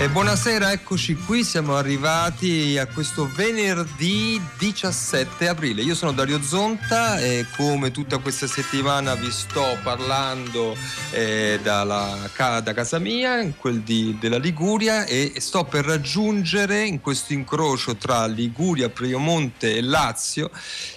[0.00, 5.82] E buonasera, eccoci qui, siamo arrivati a questo venerdì 17 aprile.
[5.82, 10.74] Io sono Dario Zonta e come tutta questa settimana vi sto parlando
[11.10, 17.34] eh, dalla, da casa mia, quel di, della Liguria e sto per raggiungere in questo
[17.34, 20.50] incrocio tra Liguria, Priomonte e Lazio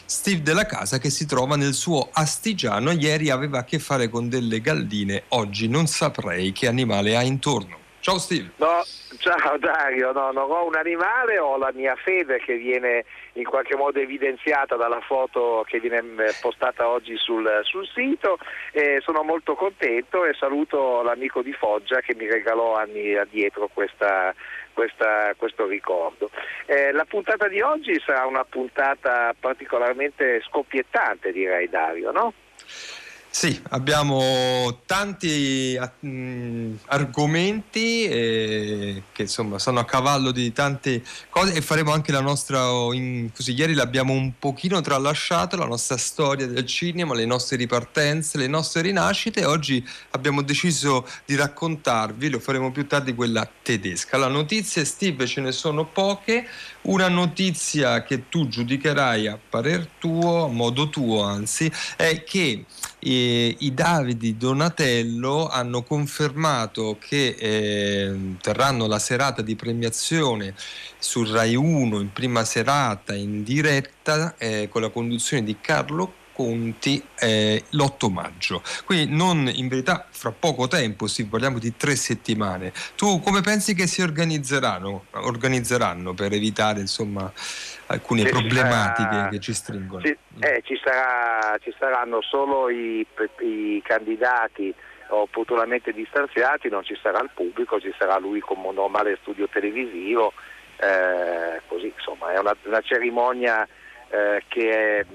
[0.05, 2.91] Steve della casa che si trova nel suo astigiano.
[2.91, 7.81] Ieri aveva a che fare con delle galline, oggi non saprei che animale ha intorno.
[8.03, 8.51] Ciao Steve.
[8.57, 8.83] No,
[9.19, 13.77] ciao Dario, no, non ho un animale, ho la mia fede che viene in qualche
[13.77, 18.39] modo evidenziata dalla foto che viene eh, postata oggi sul, sul sito
[18.73, 24.35] e sono molto contento e saluto l'amico di Foggia che mi regalò anni addietro questa,
[24.73, 26.29] questa, questo ricordo.
[26.65, 32.33] Eh, la puntata di oggi sarà una puntata particolarmente scoppiettante direi Dario, no?
[33.35, 41.61] Sì, abbiamo tanti mm, argomenti eh, che insomma sono a cavallo di tante cose e
[41.61, 42.61] faremo anche la nostra,
[42.93, 48.37] in, così ieri l'abbiamo un pochino tralasciato, la nostra storia del cinema, le nostre ripartenze,
[48.37, 54.15] le nostre rinascite oggi abbiamo deciso di raccontarvi, lo faremo più tardi, quella tedesca.
[54.17, 56.47] La notizia, Steve, ce ne sono poche,
[56.83, 62.65] una notizia che tu giudicherai a parer tuo, a modo tuo anzi, è che
[62.99, 70.55] eh, i Davidi Donatello hanno confermato che eh, terranno la serata di premiazione
[70.97, 77.01] su Rai 1 in prima serata in diretta eh, con la conduzione di Carlo Conti
[77.19, 78.61] eh, l'8 maggio.
[78.85, 82.73] Quindi non in verità fra poco tempo, sì, parliamo di tre settimane.
[82.95, 87.31] Tu come pensi che si organizzeranno, organizzeranno per evitare insomma
[87.87, 90.01] alcune problematiche sarà, che ci stringono?
[90.01, 93.05] Ci, eh, ci, sarà, ci, saranno solo i,
[93.41, 94.73] i candidati
[95.09, 100.33] opportunamente distanziati, non ci sarà il pubblico, ci sarà lui come un normale studio televisivo,
[100.77, 103.67] eh, così insomma è una, una cerimonia
[104.09, 105.05] eh, che è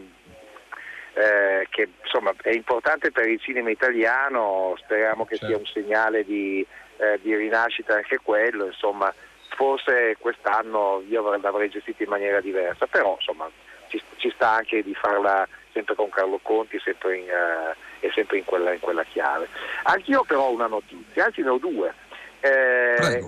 [1.19, 5.47] eh, che insomma, è importante per il cinema italiano, speriamo che certo.
[5.47, 6.65] sia un segnale di,
[6.99, 9.13] eh, di, rinascita anche quello, insomma,
[9.57, 13.51] forse quest'anno io l'avrei gestito in maniera diversa, però insomma,
[13.89, 18.39] ci, ci, sta anche di farla sempre con Carlo Conti sempre in, uh, e sempre
[18.39, 19.49] in quella, in quella, chiave.
[19.85, 21.93] Anch'io però ho una notizia, anzi ne ho due.
[22.41, 23.27] Eh,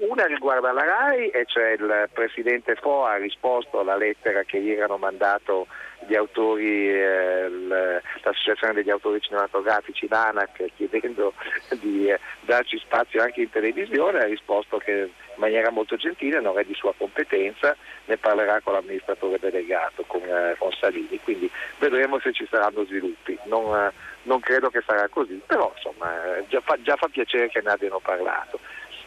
[0.00, 4.70] una riguarda la RAI e cioè il Presidente Fo ha risposto alla lettera che gli
[4.70, 5.66] erano mandato
[6.16, 7.48] autori, eh,
[8.22, 11.32] l'associazione degli autori cinematografici, l'ANAC, chiedendo
[11.80, 16.58] di eh, darci spazio anche in televisione, ha risposto che in maniera molto gentile non
[16.58, 22.18] è di sua competenza, ne parlerà con l'amministratore delegato, con, eh, con Salini, quindi vedremo
[22.20, 23.38] se ci saranno sviluppi.
[23.44, 27.48] Non, eh, non credo che sarà così, però insomma eh, già fa, già fa piacere
[27.48, 28.58] che ne abbiano parlato.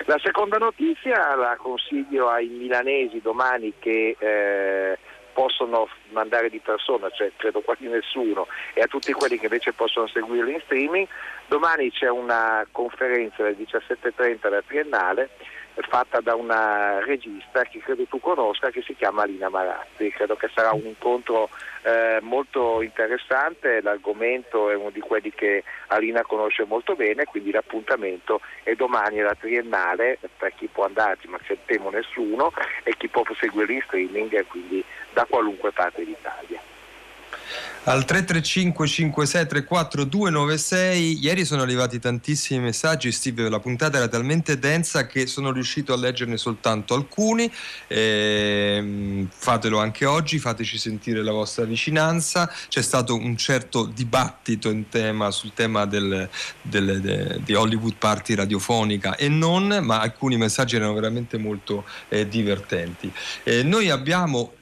[0.05, 4.97] La seconda notizia la consiglio ai milanesi domani che eh,
[5.33, 10.07] possono mandare di persona, cioè credo quasi nessuno, e a tutti quelli che invece possono
[10.07, 11.07] seguirlo in streaming.
[11.47, 15.29] Domani c'è una conferenza alle 17.30 alla Triennale
[15.75, 20.09] fatta da una regista che credo tu conosca che si chiama Alina Marazzi.
[20.11, 21.49] Credo che sarà un incontro
[21.83, 28.41] eh, molto interessante, l'argomento è uno di quelli che Alina conosce molto bene, quindi l'appuntamento
[28.63, 32.51] è domani alla Triennale per chi può andarci, ma se temo nessuno,
[32.83, 34.83] e chi può seguire in streaming, quindi
[35.13, 36.70] da qualunque parte d'Italia
[37.83, 45.07] al 335 5634 296 ieri sono arrivati tantissimi messaggi Steve la puntata era talmente densa
[45.07, 47.51] che sono riuscito a leggerne soltanto alcuni.
[47.87, 52.51] Eh, fatelo anche oggi fateci sentire la vostra vicinanza.
[52.67, 56.29] C'è stato un certo dibattito tema, sul tema del,
[56.61, 62.27] del, de, di Hollywood Party radiofonica e non ma alcuni messaggi erano veramente molto eh,
[62.27, 63.11] divertenti.
[63.43, 64.53] Eh, noi abbiamo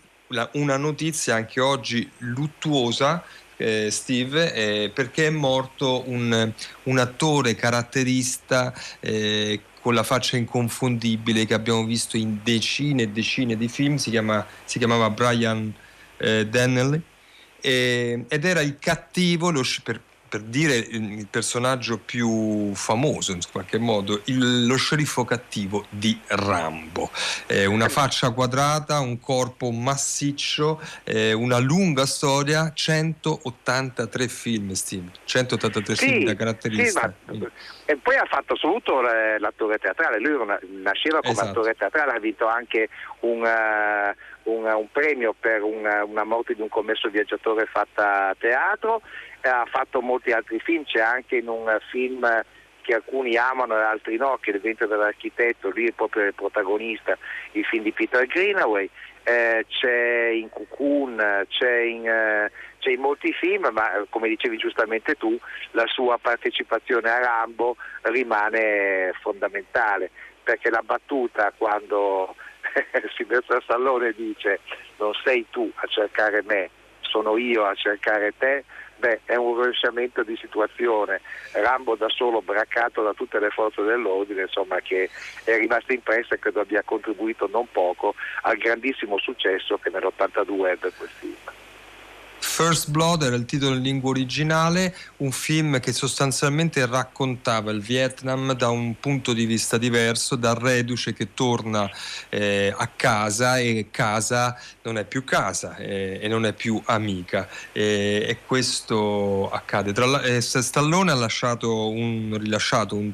[0.53, 3.23] una notizia anche oggi luttuosa
[3.57, 6.53] eh, Steve, eh, perché è morto un,
[6.83, 13.57] un attore caratterista eh, con la faccia inconfondibile che abbiamo visto in decine e decine
[13.57, 15.73] di film, si, chiama, si chiamava Brian
[16.17, 17.01] eh, Donnelly
[17.61, 24.21] ed era il cattivo, lo, per, per dire il personaggio più famoso in qualche modo,
[24.25, 27.09] il, lo sceriffo cattivo di Rambo.
[27.47, 35.95] Eh, una faccia quadrata, un corpo massiccio, eh, una lunga storia, 183 film, Steve, 183
[35.95, 37.13] sì, film da caratteristica.
[37.27, 37.47] Sì,
[37.85, 40.37] e poi ha fatto soprattutto l'attore teatrale, lui
[40.83, 41.49] nasceva come esatto.
[41.49, 42.87] attore teatrale, ha vinto anche
[43.21, 48.35] un, uh, un, un premio per una, una morte di un commesso viaggiatore fatta a
[48.37, 49.01] teatro
[49.41, 52.27] ha fatto molti altri film, c'è anche in un film
[52.81, 57.17] che alcuni amano e altri no, che diventa dell'architetto, lui è proprio il protagonista,
[57.51, 58.89] il film di Peter Greenaway,
[59.23, 65.13] eh, c'è in Cocoon, c'è in, eh, c'è in, molti film, ma come dicevi giustamente
[65.13, 65.37] tu,
[65.71, 70.09] la sua partecipazione a Rambo rimane fondamentale,
[70.43, 72.35] perché la battuta quando
[73.15, 74.61] Silvestro Stallone dice
[74.97, 76.69] non sei tu a cercare me,
[77.01, 78.63] sono io a cercare te,
[78.99, 81.21] Beh, è un rovesciamento di situazione.
[81.53, 85.09] Rambo da solo braccato da tutte le forze dell'ordine, insomma, che
[85.45, 90.91] è rimasta impressa e credo abbia contribuito non poco al grandissimo successo che nell'82 ebbe
[90.97, 91.58] quel film.
[92.61, 98.51] First Blood era il titolo in lingua originale, un film che sostanzialmente raccontava il Vietnam
[98.51, 101.89] da un punto di vista diverso, dal reduce che torna
[102.27, 107.47] eh, a casa e casa non è più casa eh, e non è più amica
[107.71, 109.93] e, questo accade.
[109.93, 111.15] Tra, eh, Stallone ha
[111.61, 113.13] un, rilasciato un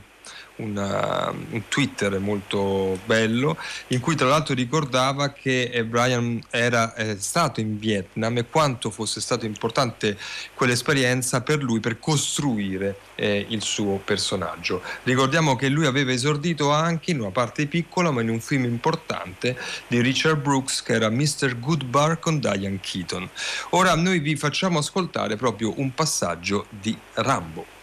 [0.57, 3.57] una, un Twitter molto bello
[3.87, 8.89] in cui tra l'altro ricordava che eh, Brian era eh, stato in Vietnam e quanto
[8.89, 10.17] fosse stata importante
[10.53, 14.81] quell'esperienza per lui per costruire eh, il suo personaggio.
[15.03, 19.57] Ricordiamo che lui aveva esordito anche in una parte piccola ma in un film importante
[19.87, 21.59] di Richard Brooks che era Mr.
[21.59, 23.29] Goodbar con Diane Keaton.
[23.71, 27.74] Ora noi vi facciamo ascoltare proprio un passaggio di Rambo.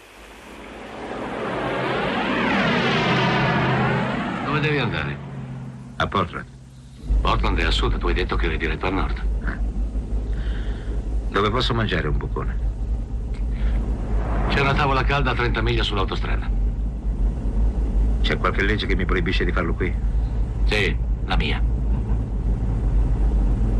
[4.52, 5.16] Dove devi andare?
[5.96, 6.44] A Portland.
[7.22, 9.22] Portland è a sud, tu hai detto che eri diretto a nord.
[9.46, 9.58] Eh.
[11.30, 12.58] Dove posso mangiare un bucone?
[14.48, 16.50] C'è una tavola calda a 30 miglia sull'autostrada.
[18.20, 19.90] C'è qualche legge che mi proibisce di farlo qui?
[20.64, 20.94] Sì,
[21.24, 21.62] la mia.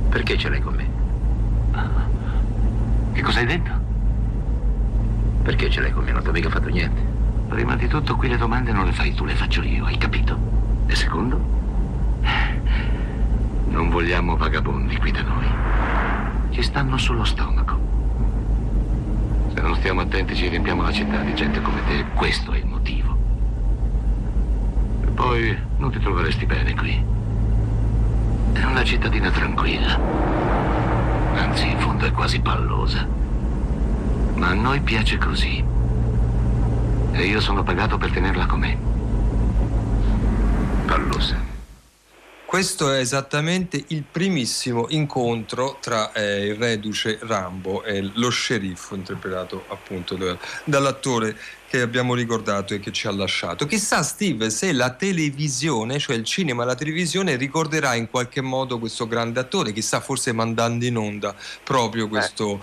[0.09, 0.89] Perché ce l'hai con me?
[3.13, 3.71] Che cosa hai detto?
[5.43, 6.13] Perché ce l'hai con me?
[6.13, 7.03] Non ti ho mica fatto niente.
[7.51, 10.62] Prima di tutto qui le domande non le fai tu, le faccio io, hai capito?
[10.87, 11.41] E secondo?
[13.69, 15.47] Non vogliamo vagabondi qui da noi.
[16.51, 17.79] Ci stanno sullo stomaco.
[19.55, 22.05] Se non stiamo attenti ci riempiamo la città di gente come te.
[22.15, 23.17] Questo è il motivo.
[25.05, 27.05] E poi non ti troveresti bene qui.
[28.53, 29.99] È una cittadina tranquilla.
[31.35, 33.07] Anzi, in fondo è quasi pallosa.
[34.35, 35.65] Ma a noi piace così.
[37.13, 38.77] E io sono pagato per tenerla com'è
[40.93, 41.41] pallosa.
[42.45, 49.65] Questo è esattamente il primissimo incontro tra eh, il reduce Rambo e lo sceriffo, interpretato
[49.69, 51.35] appunto da, dall'attore
[51.67, 53.65] che abbiamo ricordato e che ci ha lasciato.
[53.65, 58.79] Chissà, Steve, se la televisione, cioè il cinema e la televisione, ricorderà in qualche modo
[58.79, 61.35] questo grande attore, chissà, forse mandando in onda
[61.65, 62.63] proprio questo,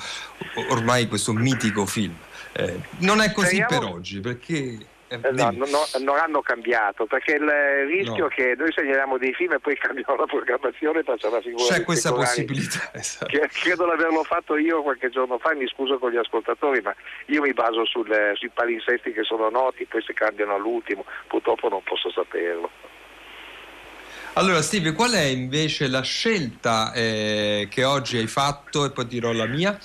[0.69, 2.15] ormai questo mitico film.
[2.51, 3.79] Eh, non è così Speriamo...
[3.79, 4.77] per oggi, perché
[5.09, 7.49] eh, eh no, no, non hanno cambiato perché il
[7.87, 8.27] rischio no.
[8.27, 12.13] che noi segnaliamo dei film e poi cambiamo la programmazione facciamo la figura c'è questa
[12.13, 13.37] possibilità esatto.
[13.61, 17.41] credo di averlo fatto io qualche giorno fa mi scuso con gli ascoltatori ma io
[17.41, 22.11] mi baso sul, sui palinsesti che sono noti poi si cambiano all'ultimo purtroppo non posso
[22.11, 22.69] saperlo.
[24.33, 28.85] Allora Steve qual è invece la scelta eh, che oggi hai fatto?
[28.85, 29.77] E poi dirò la mia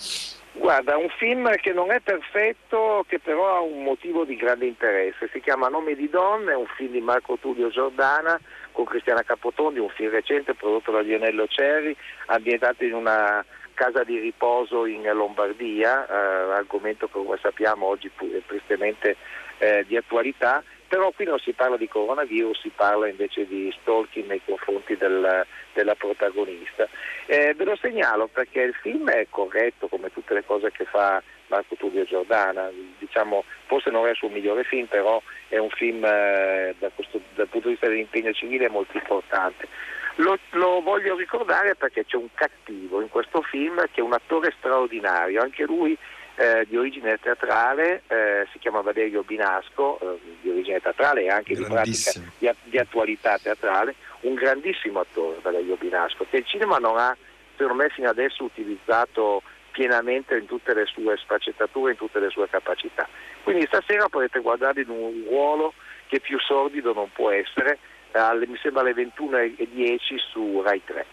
[0.56, 5.28] Guarda, un film che non è perfetto, che però ha un motivo di grande interesse.
[5.32, 8.38] Si chiama Nome di donne, è un film di Marco Tullio Giordana
[8.70, 11.96] con Cristiana Capotondi, un film recente prodotto da Lionello Cerri,
[12.26, 13.44] ambientato in una
[13.74, 19.16] casa di riposo in Lombardia, eh, argomento che come sappiamo oggi è tristemente
[19.58, 24.26] eh, di attualità, però qui non si parla di coronavirus, si parla invece di stalking
[24.26, 26.88] nei confronti del, della protagonista.
[27.26, 31.22] Eh, ve lo segnalo perché il film è corretto come tutte le cose che fa
[31.48, 36.04] Marco Tullio Giordana, diciamo, forse non è il suo migliore film, però è un film
[36.04, 39.68] eh, da questo, dal punto di vista dell'impegno civile molto importante.
[40.16, 44.54] Lo, lo, voglio ricordare perché c'è un cattivo in questo film che è un attore
[44.56, 45.98] straordinario, anche lui
[46.36, 51.54] eh, di origine teatrale, eh, si chiama Valerio Binasco, eh, di origine teatrale e anche
[51.54, 56.98] di pratica di, di, attualità teatrale, un grandissimo attore Valerio Binasco, che il cinema non
[56.98, 57.16] ha
[57.56, 62.48] per me fino adesso utilizzato pienamente in tutte le sue sfaccettature, in tutte le sue
[62.48, 63.08] capacità.
[63.42, 65.74] Quindi stasera potete guardare in un ruolo
[66.06, 67.78] che più sordido non può essere,
[68.12, 71.06] alle, mi sembra alle 21.10 su Rai 3.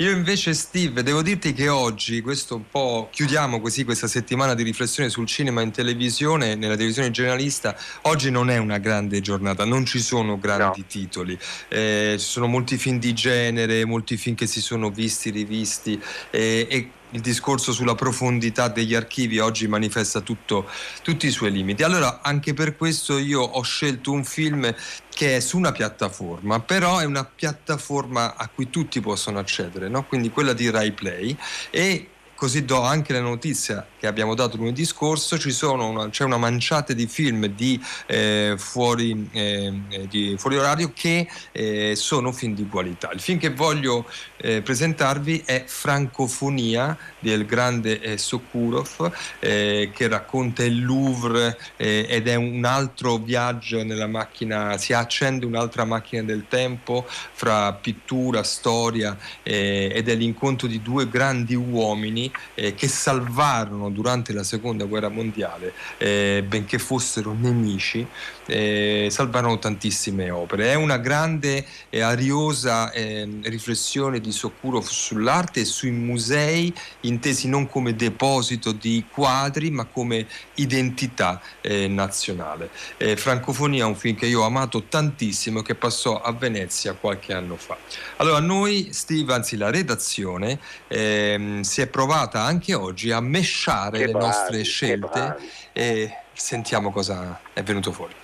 [0.00, 4.62] Io invece Steve, devo dirti che oggi, questo un po' chiudiamo così questa settimana di
[4.62, 9.84] riflessione sul cinema in televisione, nella televisione generalista, oggi non è una grande giornata, non
[9.84, 10.86] ci sono grandi no.
[10.86, 11.36] titoli,
[11.66, 16.00] eh, ci sono molti film di genere, molti film che si sono visti, rivisti
[16.30, 20.68] eh, e il discorso sulla profondità degli archivi oggi manifesta tutto,
[21.02, 21.82] tutti i suoi limiti.
[21.82, 24.74] Allora, anche per questo io ho scelto un film
[25.08, 30.04] che è su una piattaforma, però è una piattaforma a cui tutti possono accedere, no?
[30.04, 31.36] quindi quella di Rai Play
[31.70, 36.92] e così do anche la notizia che abbiamo dato lunedì scorso, una, c'è una manciata
[36.92, 39.72] di film di, eh, fuori, eh,
[40.08, 43.10] di fuori, orario che eh, sono film di qualità.
[43.12, 50.62] Il film che voglio eh, presentarvi è Francofonia del grande eh, Sokurov eh, che racconta
[50.62, 57.04] il Louvre ed è un altro viaggio nella macchina, si accende un'altra macchina del tempo
[57.08, 64.84] fra pittura, storia ed è l'incontro di due grandi uomini che salvarono durante la seconda
[64.84, 68.06] guerra mondiale, eh, benché fossero nemici,
[68.46, 70.72] eh, salvarono tantissime opere.
[70.72, 77.68] È una grande e ariosa eh, riflessione di Sokurov sull'arte e sui musei, intesi non
[77.68, 82.70] come deposito di quadri, ma come identità eh, nazionale.
[82.96, 87.32] Eh, Francofonia è un film che io ho amato tantissimo, che passò a Venezia qualche
[87.32, 87.76] anno fa.
[88.16, 94.06] Allora, noi, Steve, anzi la redazione, ehm, si è provata anche oggi a mesciare valutare
[94.06, 95.36] le nostre scelte
[95.72, 98.14] e sentiamo cosa è venuto fuori.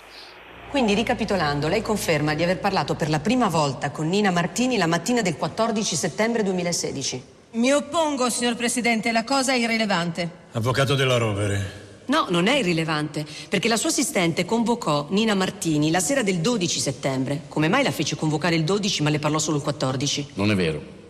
[0.70, 4.88] Quindi, ricapitolando, lei conferma di aver parlato per la prima volta con Nina Martini la
[4.88, 7.22] mattina del 14 settembre 2016.
[7.52, 10.28] Mi oppongo, signor Presidente, la cosa è irrilevante.
[10.52, 11.82] Avvocato della Rovere.
[12.06, 16.80] No, non è irrilevante, perché la sua assistente convocò Nina Martini la sera del 12
[16.80, 17.42] settembre.
[17.48, 20.30] Come mai la fece convocare il 12 ma le parlò solo il 14?
[20.34, 21.03] Non è vero.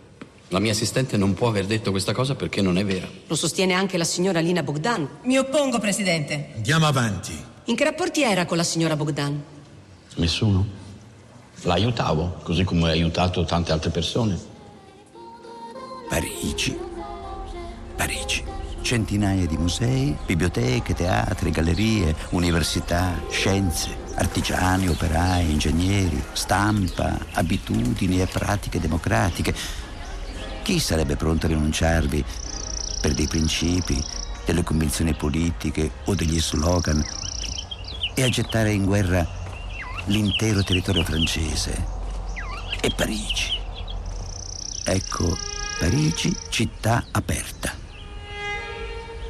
[0.54, 3.08] La mia assistente non può aver detto questa cosa perché non è vera.
[3.26, 5.08] Lo sostiene anche la signora Lina Bogdan.
[5.22, 6.50] Mi oppongo, Presidente.
[6.54, 7.36] Andiamo avanti.
[7.64, 9.42] In che rapporti era con la signora Bogdan?
[10.14, 10.64] Nessuno.
[11.62, 14.38] La aiutavo, così come ho aiutato tante altre persone.
[16.08, 16.78] Parigi.
[17.96, 18.44] Parigi.
[18.80, 28.78] Centinaia di musei, biblioteche, teatri, gallerie, università, scienze, artigiani, operai, ingegneri, stampa, abitudini e pratiche
[28.78, 29.82] democratiche
[30.64, 32.24] chi sarebbe pronto a rinunciarvi
[33.02, 34.02] per dei principi,
[34.46, 37.04] delle convinzioni politiche o degli slogan
[38.14, 39.26] e a gettare in guerra
[40.06, 41.86] l'intero territorio francese
[42.80, 43.58] e Parigi?
[44.84, 45.36] Ecco,
[45.78, 47.70] Parigi città aperta.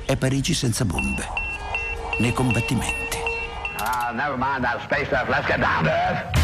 [0.07, 1.27] È Parigi senza bombe,
[2.21, 3.19] nei combattimenti.
[3.79, 5.29] Ah, never mind that space stuff.
[5.29, 6.44] Let's get down to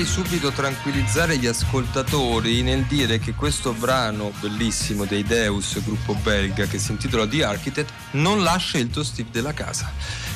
[0.00, 6.64] Vorrei subito tranquillizzare gli ascoltatori nel dire che questo brano bellissimo dei Deus, gruppo belga,
[6.64, 9.92] che si intitola The Architect, non l'ha scelto Steve della casa.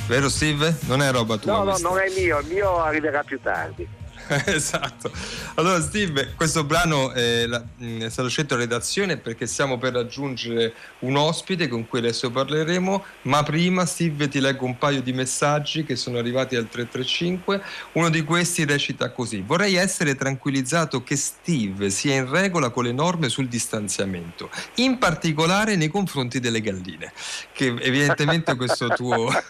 [0.07, 0.77] Vero Steve?
[0.83, 1.53] Non è roba tua?
[1.53, 1.89] No, no, questa.
[1.89, 3.89] non è mio, il mio arriverà più tardi.
[4.47, 5.11] esatto.
[5.55, 10.75] Allora, Steve, questo brano la, mh, è stato scelto a redazione perché stiamo per raggiungere
[11.01, 13.05] un ospite con cui adesso parleremo.
[13.23, 17.63] Ma prima, Steve, ti leggo un paio di messaggi che sono arrivati al 335.
[17.93, 22.93] Uno di questi recita così: Vorrei essere tranquillizzato che Steve sia in regola con le
[22.93, 27.13] norme sul distanziamento, in particolare nei confronti delle galline.
[27.53, 29.31] Che evidentemente questo tuo.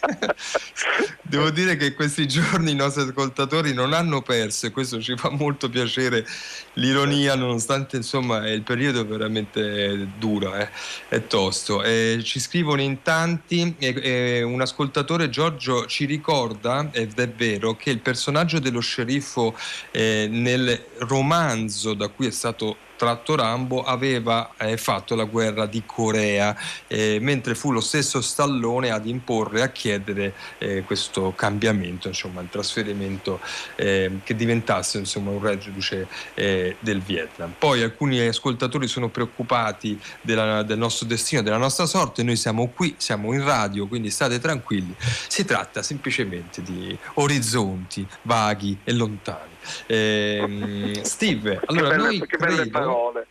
[1.22, 5.30] Devo dire che questi giorni i nostri ascoltatori non hanno perso e questo ci fa
[5.30, 6.26] molto piacere
[6.74, 10.68] l'ironia nonostante insomma il periodo veramente duro, eh,
[11.08, 11.82] è tosto.
[11.82, 17.90] Eh, ci scrivono in tanti, eh, un ascoltatore Giorgio ci ricorda, ed è vero, che
[17.90, 19.56] il personaggio dello sceriffo
[19.90, 25.84] eh, nel romanzo da cui è stato tratto Rambo aveva eh, fatto la guerra di
[25.86, 26.54] Corea,
[26.86, 32.50] eh, mentre fu lo stesso Stallone ad imporre, a chiedere eh, questo cambiamento, insomma, il
[32.50, 33.40] trasferimento
[33.76, 37.54] eh, che diventasse insomma, un reduce eh, del Vietnam.
[37.58, 42.96] Poi alcuni ascoltatori sono preoccupati della, del nostro destino, della nostra sorte, noi siamo qui,
[42.98, 44.94] siamo in radio, quindi state tranquilli,
[45.26, 49.49] si tratta semplicemente di orizzonti vaghi e lontani.
[49.86, 52.70] Eh, Steve, allora che belle, noi che belle credo...
[52.70, 53.26] parole.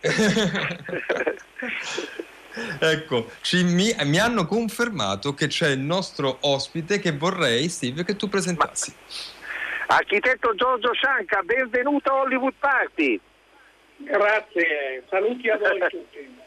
[2.80, 8.16] ecco, ci, mi, mi, hanno confermato che c'è il nostro ospite che vorrei, Steve, che
[8.16, 8.94] tu presentassi.
[9.88, 13.20] Ma, architetto Giorgio Scianca, benvenuto a Hollywood Party.
[13.96, 16.44] Grazie, saluti a voi tutti.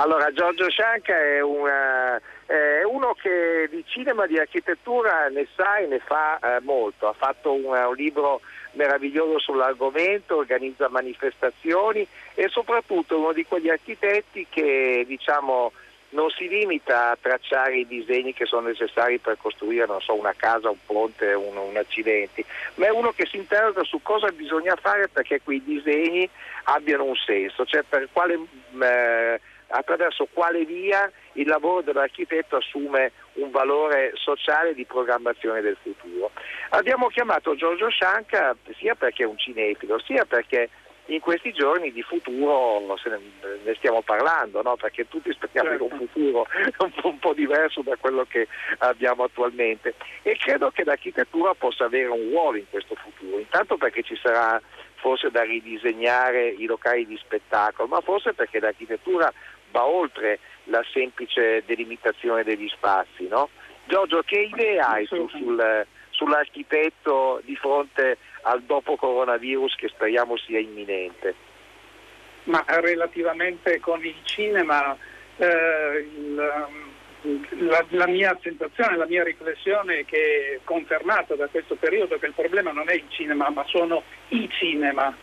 [0.00, 5.86] Allora, Giorgio Scianca è, una, è, uno che di cinema, di architettura ne sa e
[5.86, 7.08] ne fa eh, molto.
[7.08, 8.40] Ha fatto un, un libro
[8.72, 15.72] meraviglioso sull'argomento, organizza manifestazioni e soprattutto è uno di quegli architetti che diciamo,
[16.10, 20.70] non si limita a tracciare i disegni che sono necessari per costruire so, una casa,
[20.70, 22.44] un ponte, un, un accidente,
[22.76, 26.28] ma è uno che si interroga su cosa bisogna fare perché quei disegni
[26.64, 28.38] abbiano un senso, cioè per quale,
[28.80, 36.30] eh, attraverso quale via il lavoro dell'architetto assume un valore sociale di programmazione del futuro.
[36.70, 40.68] Abbiamo chiamato Giorgio Scianca sia perché è un cinefilo, sia perché
[41.08, 42.82] in questi giorni di futuro
[43.64, 44.76] ne stiamo parlando, no?
[44.76, 45.84] perché tutti speriamo certo.
[45.84, 46.46] un futuro
[46.78, 48.46] un po', un po' diverso da quello che
[48.78, 54.02] abbiamo attualmente e credo che l'architettura possa avere un ruolo in questo futuro, intanto perché
[54.02, 54.60] ci sarà
[54.96, 59.32] forse da ridisegnare i locali di spettacolo, ma forse perché l'architettura
[59.70, 63.26] va oltre la semplice delimitazione degli spazi.
[63.28, 63.48] No?
[63.86, 70.58] Giorgio, che idee hai su, sul, sull'architetto di fronte al dopo coronavirus che speriamo sia
[70.58, 71.34] imminente?
[72.44, 74.96] Ma relativamente con il cinema,
[75.36, 76.34] eh, il,
[77.66, 82.26] la, la, mia sensazione, la mia riflessione è che è confermata da questo periodo che
[82.26, 85.14] il problema non è il cinema, ma sono i cinema,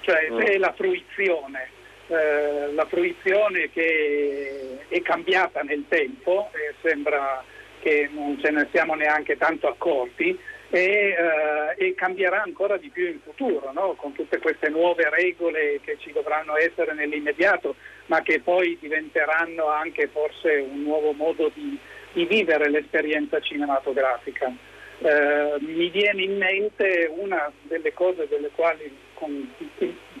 [0.00, 0.38] cioè mm.
[0.40, 7.42] è la fruizione eh, la fruizione che è cambiata nel tempo e sembra
[7.80, 10.38] che non ce ne siamo neanche tanto accorti
[10.70, 13.94] e, eh, e cambierà ancora di più in futuro no?
[13.94, 20.08] con tutte queste nuove regole che ci dovranno essere nell'immediato ma che poi diventeranno anche
[20.08, 21.78] forse un nuovo modo di,
[22.12, 24.52] di vivere l'esperienza cinematografica.
[24.98, 29.52] Eh, mi viene in mente una delle cose delle quali, con,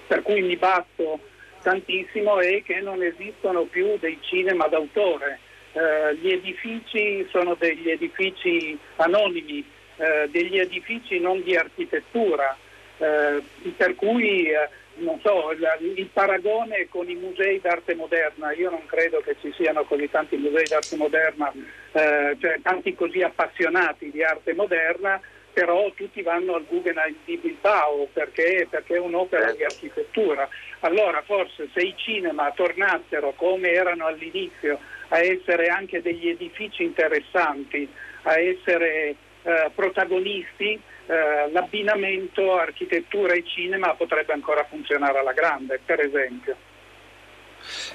[0.06, 1.20] per cui mi batto
[1.64, 5.40] tantissimo è che non esistono più dei cinema d'autore.
[5.72, 9.64] Eh, gli edifici sono degli edifici anonimi,
[9.96, 12.56] eh, degli edifici non di architettura,
[12.98, 13.42] eh,
[13.76, 18.86] per cui eh, non so, il, il paragone con i musei d'arte moderna, io non
[18.86, 21.50] credo che ci siano così tanti musei d'arte moderna,
[21.92, 25.20] eh, cioè tanti così appassionati di arte moderna,
[25.54, 30.48] però tutti vanno al Guggenheim di Bilbao perché, perché è un'opera di architettura.
[30.84, 37.88] Allora forse se i cinema tornassero come erano all'inizio a essere anche degli edifici interessanti,
[38.22, 46.00] a essere eh, protagonisti, eh, l'abbinamento architettura e cinema potrebbe ancora funzionare alla grande, per
[46.00, 46.56] esempio.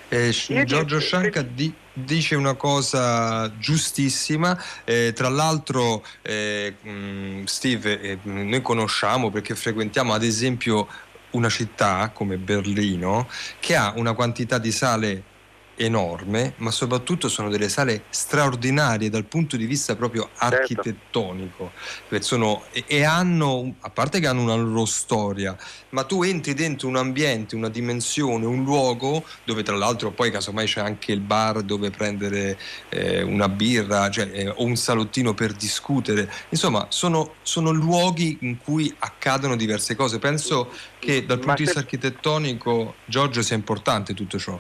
[0.08, 0.32] Eh,
[0.66, 6.74] Giorgio Scianca di, dice una cosa giustissima, eh, tra l'altro eh,
[7.46, 10.88] Steve, eh, noi conosciamo perché frequentiamo ad esempio
[11.32, 13.28] una città come Berlino
[13.60, 15.24] che ha una quantità di sale
[15.80, 20.56] enorme, ma soprattutto sono delle sale straordinarie dal punto di vista proprio Certo.
[20.56, 21.72] architettonico.
[22.20, 25.56] Sono- e, e hanno, a parte che hanno una loro storia,
[25.90, 30.66] ma tu entri dentro un ambiente, una dimensione, un luogo dove tra l'altro poi casomai
[30.66, 35.54] c'è anche il bar dove prendere eh, una birra cioè, eh, o un salottino per
[35.54, 36.30] discutere.
[36.50, 40.20] Insomma, sono, sono luoghi in cui accadono diverse cose.
[40.20, 44.60] Penso che dal punto di vista architettonico, Giorgio, sia importante tutto ciò.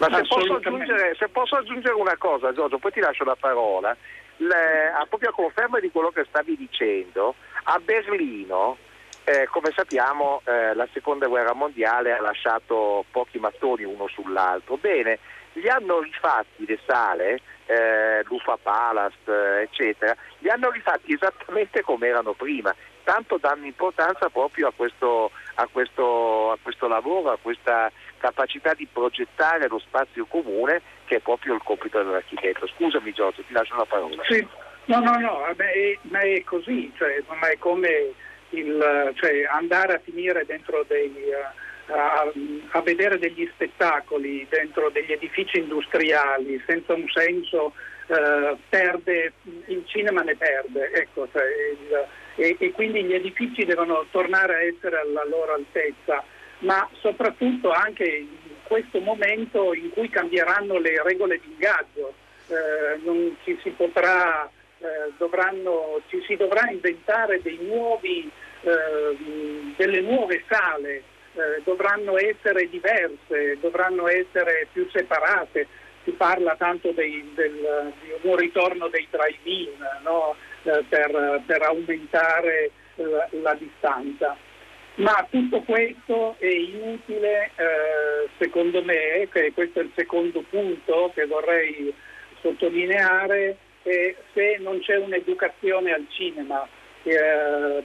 [0.00, 3.94] Ma se posso, aggiungere, se posso aggiungere una cosa, Giorgio, poi ti lascio la parola.
[4.38, 7.34] Le- a propria conferma di quello che stavi dicendo,
[7.64, 8.78] a Berlino,
[9.24, 14.78] eh, come sappiamo, eh, la seconda guerra mondiale ha lasciato pochi mattoni uno sull'altro.
[14.78, 15.18] Bene,
[15.52, 22.06] li hanno rifatti le sale, eh, l'Ufa Palast, eh, eccetera, li hanno rifatti esattamente come
[22.06, 22.74] erano prima.
[23.04, 28.86] Tanto danno importanza proprio a questo, a questo, a questo lavoro, a questa capacità di
[28.92, 32.66] progettare lo spazio comune che è proprio il compito dell'architetto.
[32.68, 34.22] Scusami Giorgio, ti lascio la parola.
[34.28, 34.46] Sì,
[34.84, 38.12] no, no, no, vabbè, è- ma è così, cioè, ma è come
[38.50, 42.30] il, cioè, andare a finire dentro dei, eh, a,
[42.70, 47.72] a vedere degli spettacoli dentro degli edifici industriali senza un senso
[48.06, 49.32] eh, perde,
[49.66, 52.06] il cinema ne perde, ecco, cioè, il-
[52.36, 56.22] e, e quindi gli edifici devono tornare a essere alla loro altezza,
[56.60, 58.28] ma soprattutto anche in
[58.64, 62.14] questo momento in cui cambieranno le regole di ingaggio,
[62.48, 68.30] eh, ci si potrà, eh, dovranno, ci si dovrà inventare nuovi,
[68.62, 71.02] eh, delle nuove sale,
[71.34, 75.66] eh, dovranno essere diverse, dovranno essere più separate.
[76.04, 80.34] Si parla tanto dei- del- di un ritorno dei drive-in no?
[80.62, 84.36] Eh, per, per aumentare la, la distanza.
[85.00, 91.24] Ma tutto questo è inutile, eh, secondo me, che questo è il secondo punto che
[91.24, 91.92] vorrei
[92.42, 96.68] sottolineare, è se non c'è un'educazione al cinema,
[97.04, 97.82] eh,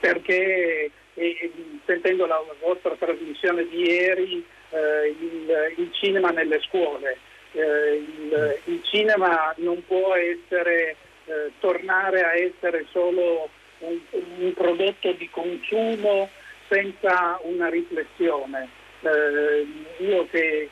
[0.00, 1.52] perché eh,
[1.84, 7.18] sentendo la vostra trasmissione di ieri, eh, il, il cinema nelle scuole,
[7.52, 13.50] eh, il, il cinema non può essere, eh, tornare a essere solo
[13.86, 16.28] un, un prodotto di consumo
[16.68, 18.68] senza una riflessione.
[19.02, 19.66] Eh,
[19.98, 20.68] io che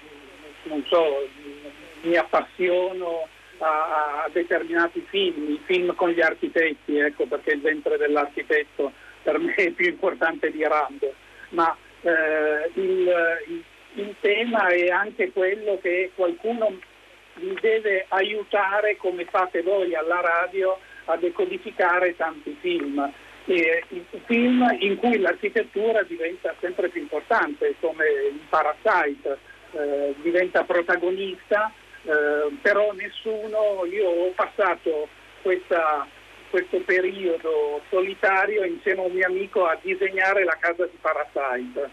[0.64, 1.29] non so,
[2.03, 7.96] mi appassiono a, a determinati film, i film con gli architetti, ecco perché il ventre
[7.96, 11.14] dell'architetto per me è più importante di Rambo,
[11.51, 13.12] ma eh, il,
[13.48, 16.79] il- il tema è anche quello che qualcuno
[17.35, 23.12] mi deve aiutare come fate voi alla radio a decodificare tanti film.
[23.44, 29.38] E, i film in cui l'architettura diventa sempre più importante, come in Parasite,
[29.72, 31.72] eh, diventa protagonista,
[32.04, 35.08] eh, però nessuno, io ho passato
[35.42, 36.06] questa-
[36.50, 41.90] questo periodo solitario insieme a un mio amico a disegnare la casa di Parasite,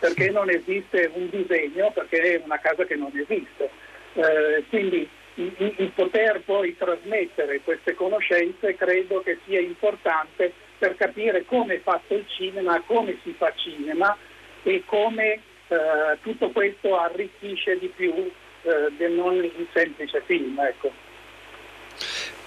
[0.00, 3.70] perché non esiste un disegno, perché è una casa che non esiste.
[4.14, 5.08] Eh, quindi
[5.40, 12.14] il poter poi trasmettere queste conoscenze credo che sia importante per capire come è fatto
[12.14, 14.16] il cinema, come si fa cinema
[14.62, 20.58] e come eh, tutto questo arricchisce di più eh, del non il semplice film.
[20.58, 20.90] Ecco.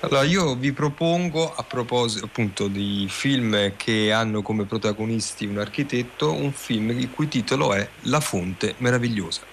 [0.02, 6.34] Allora, io vi propongo, a proposito appunto di film che hanno come protagonisti un architetto,
[6.34, 9.53] un film il cui titolo è La fonte meravigliosa.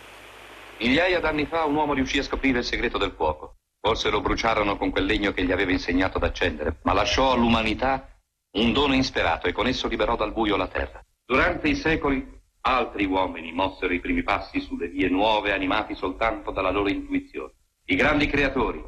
[0.81, 3.57] Migliaia d'anni fa un uomo riuscì a scoprire il segreto del fuoco.
[3.79, 8.19] Forse lo bruciarono con quel legno che gli aveva insegnato ad accendere, ma lasciò all'umanità
[8.53, 11.05] un dono insperato e con esso liberò dal buio la terra.
[11.23, 12.27] Durante i secoli
[12.63, 17.53] altri uomini mossero i primi passi sulle vie nuove animati soltanto dalla loro intuizione.
[17.85, 18.83] I grandi creatori,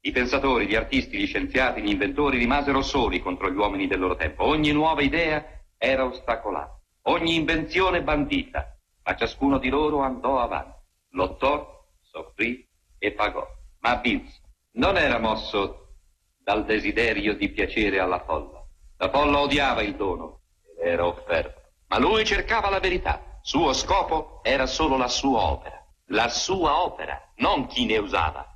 [0.00, 4.16] i pensatori, gli artisti, gli scienziati, gli inventori rimasero soli contro gli uomini del loro
[4.16, 4.44] tempo.
[4.44, 5.44] Ogni nuova idea
[5.76, 10.72] era ostacolata, ogni invenzione bandita, ma ciascuno di loro andò avanti,
[11.14, 12.66] lottò, soffrì
[12.98, 13.46] e pagò.
[13.80, 14.40] Ma Vince
[14.72, 15.96] non era mosso
[16.36, 18.62] dal desiderio di piacere alla folla.
[18.98, 21.60] La folla odiava il dono ed era offerto.
[21.88, 23.38] Ma lui cercava la verità.
[23.42, 25.82] Suo scopo era solo la sua opera.
[26.08, 28.46] La sua opera, non chi ne usava.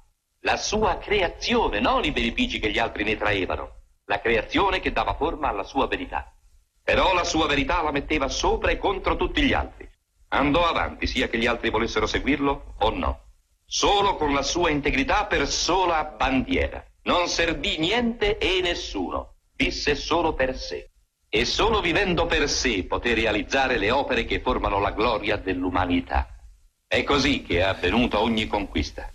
[0.40, 3.76] La sua creazione, non i benefici che gli altri ne traevano.
[4.04, 6.32] La creazione che dava forma alla sua verità.
[6.82, 9.87] Però la sua verità la metteva sopra e contro tutti gli altri.
[10.28, 13.22] Andò avanti, sia che gli altri volessero seguirlo o no.
[13.64, 16.84] Solo con la sua integrità per sola bandiera.
[17.02, 19.36] Non servì niente e nessuno.
[19.54, 20.90] Visse solo per sé.
[21.28, 26.28] E solo vivendo per sé poté realizzare le opere che formano la gloria dell'umanità.
[26.86, 29.10] È così che è avvenuta ogni conquista.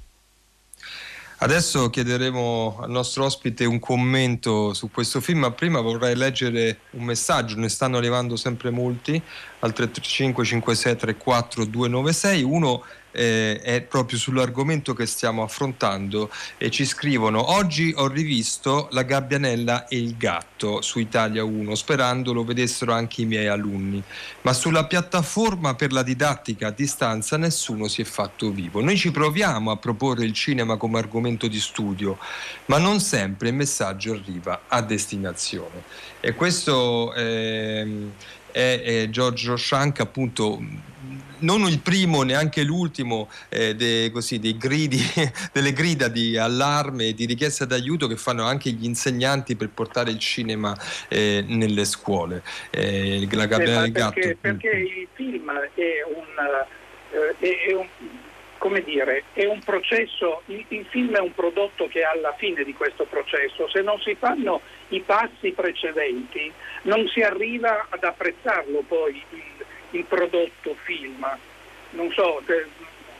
[1.43, 7.03] Adesso chiederemo al nostro ospite un commento su questo film, ma prima vorrei leggere un
[7.03, 9.21] messaggio, ne stanno arrivando sempre molti,
[9.59, 12.43] al 335 56 34 296.
[12.43, 19.03] Uno eh, è proprio sull'argomento che stiamo affrontando e ci scrivono oggi ho rivisto La
[19.03, 24.03] gabbianella e il gatto su Italia 1 sperando lo vedessero anche i miei alunni.
[24.41, 28.81] Ma sulla piattaforma per la didattica a distanza nessuno si è fatto vivo.
[28.81, 32.17] Noi ci proviamo a proporre il cinema come argomento di studio
[32.65, 35.83] ma non sempre il messaggio arriva a destinazione.
[36.19, 38.09] E questo eh,
[38.51, 40.61] è, è Giorgio Shank appunto
[41.43, 44.99] non il primo, neanche l'ultimo eh, de, così, dei gridi,
[45.53, 50.11] delle grida di allarme e di richiesta d'aiuto che fanno anche gli insegnanti per portare
[50.11, 50.75] il cinema
[51.07, 52.43] eh, nelle scuole.
[52.69, 54.13] Eh, la Gabriele del Gatto.
[54.13, 57.87] Perché, perché il film è un, eh, è un
[58.63, 62.63] come dire, è un processo, il, il, film è un prodotto che è alla fine
[62.63, 66.49] di questo processo, se non si fanno i passi precedenti
[66.83, 69.62] non si arriva ad apprezzarlo poi il,
[69.93, 71.25] il prodotto film.
[71.91, 72.41] Non so,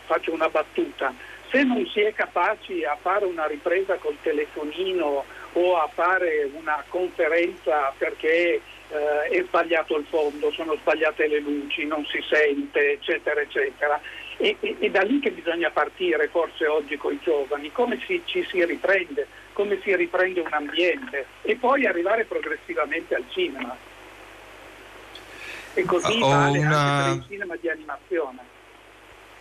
[0.05, 1.13] faccio una battuta,
[1.49, 6.83] se non si è capaci a fare una ripresa col telefonino o a fare una
[6.87, 8.59] conferenza perché
[8.89, 14.01] eh, è sbagliato il fondo, sono sbagliate le luci, non si sente, eccetera, eccetera.
[14.37, 18.19] E, e, e da lì che bisogna partire forse oggi con i giovani, come si,
[18.25, 23.77] ci si riprende, come si riprende un ambiente e poi arrivare progressivamente al cinema.
[25.73, 26.77] E così Ho vale una...
[26.77, 28.51] anche per il cinema di animazione.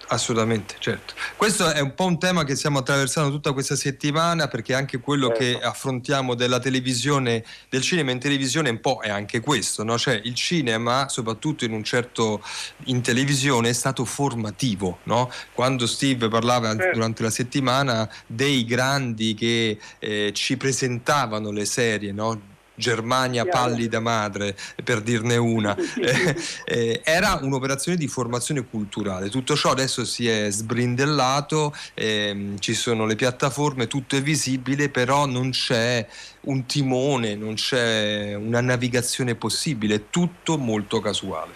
[0.08, 1.14] Assolutamente, certo.
[1.36, 5.28] Questo è un po' un tema che stiamo attraversando tutta questa settimana perché anche quello
[5.28, 5.42] certo.
[5.42, 9.96] che affrontiamo della televisione, del cinema in televisione un po' è anche questo, no?
[9.96, 12.42] Cioè il cinema, soprattutto in un certo
[12.86, 15.30] in televisione, è stato formativo, no?
[15.54, 16.92] Quando Steve parlava certo.
[16.92, 22.50] durante la settimana dei grandi che eh, ci presentavano le serie, no?
[22.74, 25.76] Germania pallida madre, per dirne una.
[26.02, 29.28] Eh, eh, era un'operazione di formazione culturale.
[29.28, 35.26] Tutto ciò adesso si è sbrindellato, ehm, ci sono le piattaforme, tutto è visibile, però
[35.26, 36.06] non c'è
[36.42, 41.52] un timone, non c'è una navigazione possibile, è tutto molto casuale.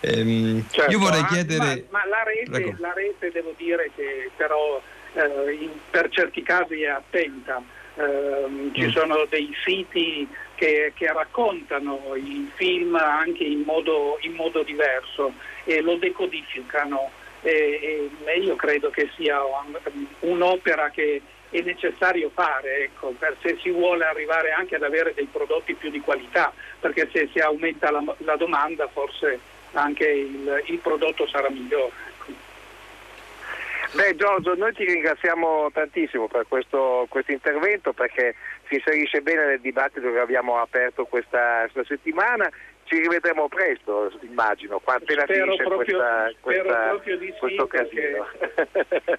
[0.00, 1.86] Ehm, certo, io vorrei chiedere...
[1.90, 4.80] Ma, ma la, rete, la, rete, devo dire che però
[5.14, 7.62] eh, in, per certi casi è attenta.
[7.96, 8.88] Eh, ci mm.
[8.88, 10.26] sono dei siti
[10.56, 17.10] che, che, raccontano il film anche in modo, in modo diverso e lo decodificano
[17.42, 19.38] e, e io credo che sia
[20.20, 25.28] un'opera che è necessario fare ecco, per se si vuole arrivare anche ad avere dei
[25.30, 29.38] prodotti più di qualità, perché se si aumenta la, la domanda forse
[29.72, 31.92] anche il, il prodotto sarà migliore.
[33.94, 38.34] Beh Giorgio, noi ti ringraziamo tantissimo per questo, questo intervento perché
[38.66, 42.50] si inserisce bene nel dibattito che abbiamo aperto questa, questa settimana.
[42.84, 48.26] Ci rivedremo presto, immagino, appena spero finisce proprio, questa, questa, sì, questo casino.
[48.36, 49.18] Perché,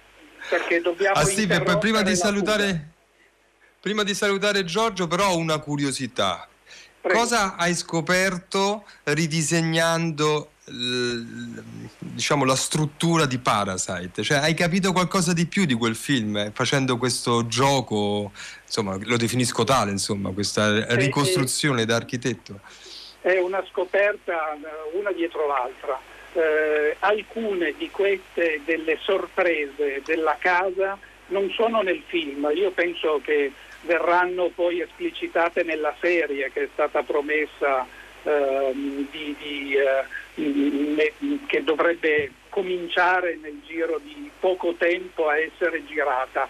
[0.50, 1.16] perché dobbiamo...
[1.16, 1.46] Ah sì,
[1.80, 2.88] prima di, salutare,
[3.80, 6.46] prima di salutare Giorgio, però una curiosità.
[7.00, 7.18] Prego.
[7.18, 14.22] Cosa hai scoperto ridisegnando diciamo la struttura di Parasite.
[14.22, 18.32] Cioè hai capito qualcosa di più di quel film eh, facendo questo gioco
[18.64, 22.60] insomma lo definisco tale insomma questa ricostruzione da architetto?
[23.20, 24.56] È una scoperta
[24.92, 26.00] una dietro l'altra.
[26.32, 30.98] Eh, alcune di queste delle sorprese della casa
[31.28, 32.50] non sono nel film.
[32.54, 33.52] Io penso che
[33.82, 37.86] verranno poi esplicitate nella serie che è stata promessa
[38.24, 40.04] eh, di, di eh,
[41.46, 46.48] che dovrebbe cominciare nel giro di poco tempo a essere girata.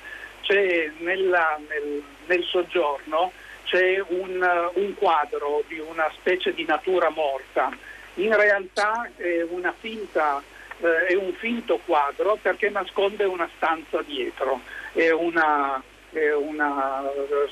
[0.98, 3.32] Nella, nel, nel, soggiorno
[3.64, 7.76] c'è un, un, quadro di una specie di natura morta.
[8.14, 9.44] In realtà è,
[9.80, 10.40] finta,
[10.78, 14.60] eh, è un finto quadro perché nasconde una stanza dietro,
[14.92, 17.02] è una, è una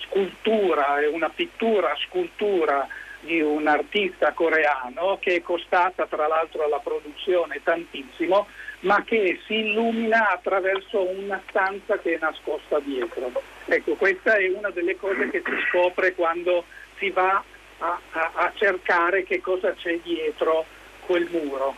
[0.02, 2.86] scultura, è una pittura, scultura
[3.24, 8.46] di un artista coreano che è costata tra l'altro alla produzione tantissimo,
[8.80, 13.32] ma che si illumina attraverso una stanza che è nascosta dietro.
[13.66, 16.64] Ecco, questa è una delle cose che si scopre quando
[16.98, 17.42] si va
[17.78, 20.64] a, a, a cercare che cosa c'è dietro
[21.06, 21.74] quel muro.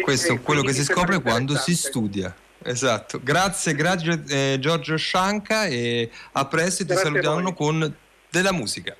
[0.00, 2.34] Questo è quello che si scopre quando si studia.
[2.62, 7.94] Esatto, grazie, grazie eh, Giorgio Scianca e a presto ti salutiamo con
[8.30, 8.96] della musica.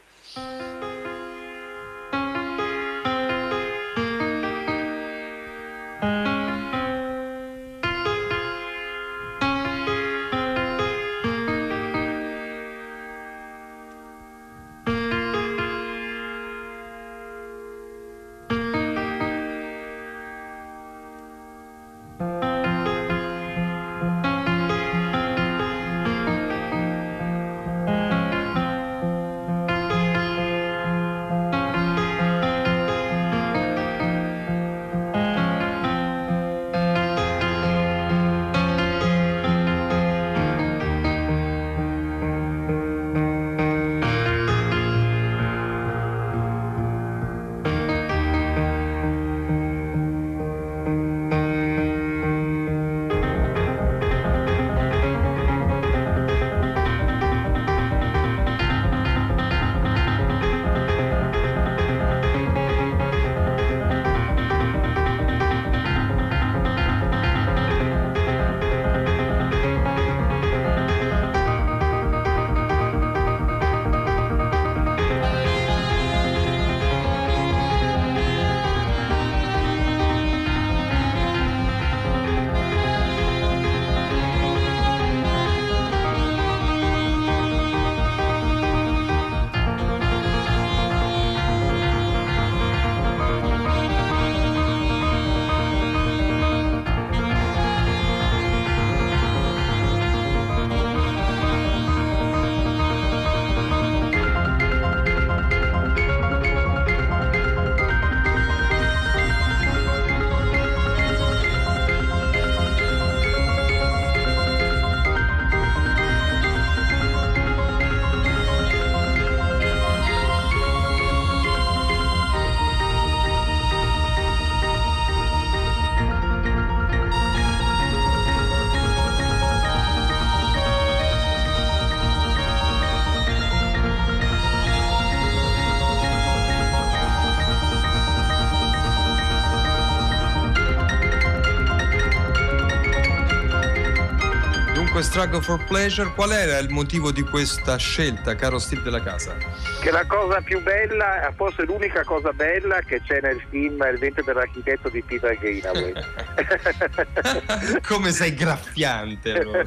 [145.02, 146.12] Struggle for Pleasure.
[146.14, 149.36] Qual era il motivo di questa scelta, caro Steve della Casa?
[149.84, 153.98] Che la cosa più bella, forse l'unica cosa bella che c'è nel film è Il
[153.98, 155.92] vento dell'architetto di Peter Greenaway.
[157.86, 159.62] Come sei graffiante allora.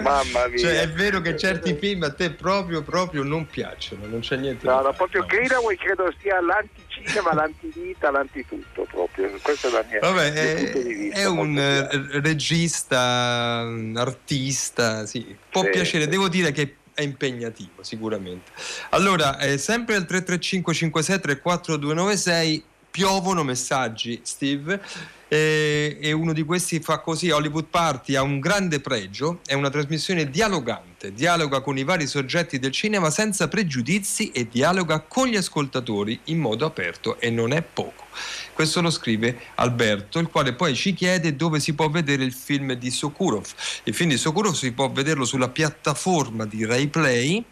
[0.00, 0.58] Mamma mia.
[0.58, 4.66] Cioè, è vero che certi film a te proprio, proprio non piacciono, non c'è niente.
[4.66, 9.30] No, no, proprio Greenaway credo sia l'anticinema, l'antivita, l'antitutto proprio.
[9.40, 15.70] Questa è la mia Vabbè, è, vista, è un eh, regista, artista, sì, può sì,
[15.70, 16.10] piacere, sì.
[16.10, 18.50] devo dire che è impegnativo sicuramente.
[18.90, 24.80] Allora, eh, sempre al 335 56 34 296 piovono messaggi, Steve
[25.28, 29.70] e, e, uno di questi fa così, Hollywood Party ha un grande pregio, è una
[29.70, 35.36] trasmissione dialogante, dialoga con i vari soggetti del cinema senza pregiudizi e dialoga con gli
[35.36, 38.04] ascoltatori in modo aperto e non è poco.
[38.52, 42.72] Questo lo scrive Alberto, il quale poi ci chiede dove si può vedere il film
[42.72, 43.46] di Sokurov.
[43.84, 47.44] Il film di Sokurov si può vederlo sulla piattaforma di Rai Play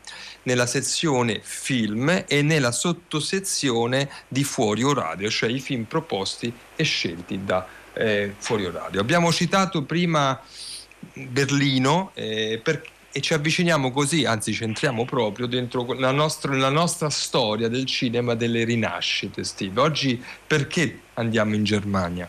[0.44, 7.44] nella sezione film e nella sottosezione di Fuori Orario, cioè i film proposti e scelti
[7.44, 9.00] da eh, Fuori Orario.
[9.00, 10.40] Abbiamo citato prima
[11.12, 16.70] Berlino eh, per, e ci avviciniamo così, anzi ci entriamo proprio dentro la nostra, la
[16.70, 19.80] nostra storia del cinema delle rinascite, Steve.
[19.80, 22.28] Oggi perché andiamo in Germania?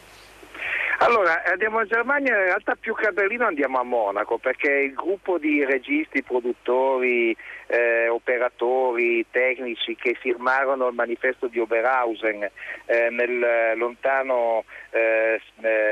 [1.05, 4.95] Allora, andiamo in Germania, in realtà più che a Berlino andiamo a Monaco perché il
[4.95, 7.37] gruppo di registi, produttori,
[7.67, 12.41] eh, operatori, tecnici che firmarono il manifesto di Oberhausen
[12.85, 15.39] eh, nel lontano eh,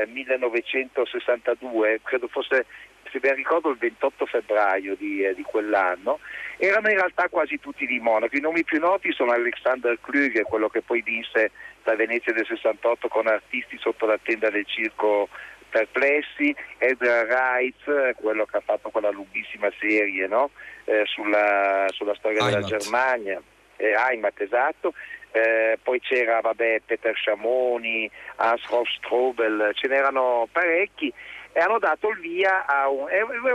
[0.08, 2.66] 1962, eh, credo fosse
[3.14, 6.18] se ben ricordo il 28 febbraio di, eh, di, quell'anno,
[6.56, 8.36] erano in realtà quasi tutti di Monaco.
[8.36, 11.52] I nomi più noti sono Alexander Klüger, quello che poi vinse
[11.84, 15.28] la Venezia del 68 con artisti sotto la tenda del circo
[15.70, 20.50] perplessi, Edgar Reitz, quello che ha fatto quella lunghissima serie no?
[20.84, 22.64] eh, sulla, sulla, storia Heimat.
[22.64, 23.42] della Germania,
[23.76, 24.92] eh, Heimat esatto,
[25.30, 31.12] eh, poi c'era vabbè, Peter Sciamoni, Hans Rolf Strobel, ce n'erano parecchi
[31.56, 33.06] e hanno dato il via a un,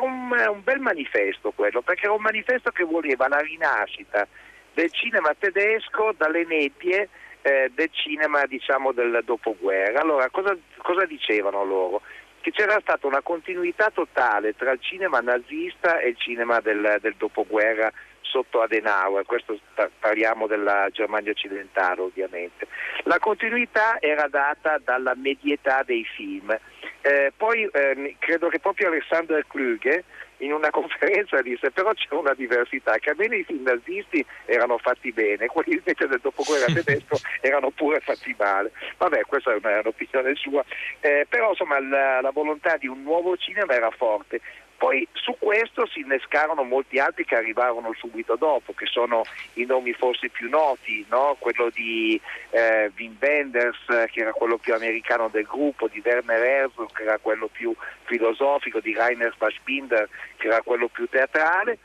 [0.01, 4.25] un, un bel manifesto quello, perché era un manifesto che voleva la rinascita
[4.73, 7.09] del cinema tedesco dalle nebbie
[7.41, 9.99] eh, del cinema diciamo, del dopoguerra.
[9.99, 12.01] Allora, cosa, cosa dicevano loro?
[12.39, 17.15] Che c'era stata una continuità totale tra il cinema nazista e il cinema del, del
[17.17, 17.91] dopoguerra
[18.21, 19.59] sotto Adenauer, questo
[19.99, 22.67] parliamo della Germania occidentale ovviamente.
[23.03, 26.57] La continuità era data dalla medietà dei film.
[27.01, 30.03] Eh, poi eh, credo che proprio Alexander Klüge
[30.39, 35.11] in una conferenza disse però c'è una diversità, che almeno i film nazisti erano fatti
[35.11, 38.71] bene, quelli invece del dopoguerra tedesco erano pure fatti male.
[38.97, 40.63] Vabbè, questa è, una, è un'opinione sua,
[40.99, 44.41] eh, però insomma la, la volontà di un nuovo cinema era forte.
[44.79, 49.23] Poi su questo si innescarono molti altri che arrivarono subito dopo, che sono
[49.55, 51.35] i nomi forse più noti, no?
[51.37, 52.19] quello di
[52.51, 53.77] eh, Wim Wenders,
[54.09, 58.79] che era quello più americano del gruppo, di Werner Herzog, che era quello più filosofico,
[58.79, 60.07] di Rainer Fassbinder,
[60.37, 61.77] che era quello più teatrale.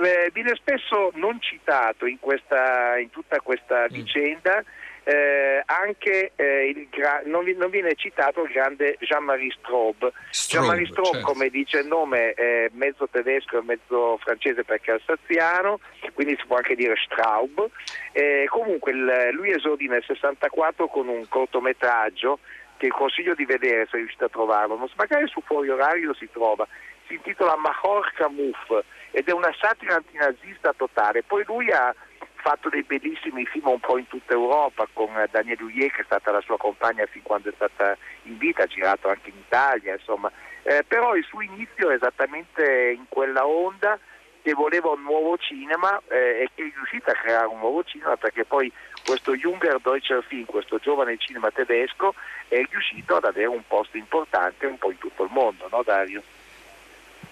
[0.00, 3.92] Eh, viene spesso non citato in, questa, in tutta questa mm.
[3.92, 4.62] vicenda
[5.08, 10.12] eh, anche eh, gra- non, vi- non, viene citato il grande Jean-Marie Straub.
[10.30, 11.26] Jean-Marie Straub, certo.
[11.32, 15.80] come dice il nome, è mezzo tedesco e mezzo francese perché è alsaziano,
[16.12, 17.70] quindi si può anche dire Straub.
[18.12, 22.40] Eh, comunque il, lui esordì nel 64 con un cortometraggio
[22.76, 26.68] che consiglio di vedere se riuscite a trovarlo, magari su fuori orario si trova,
[27.06, 31.22] si intitola Mahor Kamouf ed è una satira antinazista totale.
[31.22, 31.94] Poi lui ha
[32.40, 36.04] fatto dei bellissimi film un po' in tutta Europa con eh, Daniele Huyer che è
[36.04, 39.94] stata la sua compagna fin quando è stata in vita, ha girato anche in Italia,
[39.94, 40.30] insomma.
[40.62, 43.98] Eh, però il suo inizio è esattamente in quella onda
[44.42, 48.16] che voleva un nuovo cinema eh, e che è riuscita a creare un nuovo cinema
[48.16, 48.72] perché poi
[49.04, 52.14] questo Junger Deutscher Film, questo giovane cinema tedesco,
[52.48, 56.22] è riuscito ad avere un posto importante un po' in tutto il mondo, no Dario?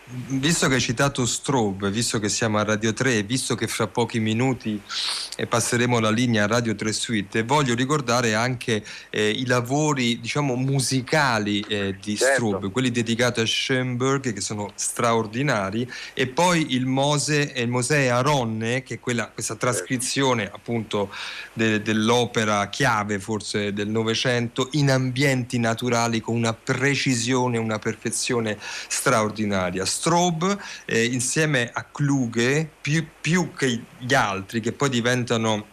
[0.08, 3.88] Visto che hai citato Strobe, visto che siamo a Radio 3 e visto che fra
[3.88, 4.80] pochi minuti
[5.34, 10.54] eh, passeremo la linea a Radio 3 Suite, voglio ricordare anche eh, i lavori diciamo,
[10.54, 12.46] musicali eh, di certo.
[12.46, 18.06] Strobe, quelli dedicati a Schoenberg che sono straordinari e poi il Mose e il Mosè
[18.06, 21.12] Aronne che è quella, questa trascrizione appunto
[21.52, 29.84] de, dell'opera chiave forse del Novecento in ambienti naturali con una precisione, una perfezione straordinaria.
[29.96, 35.68] Strobe eh, insieme a Kluge, più, più che gli altri che poi diventano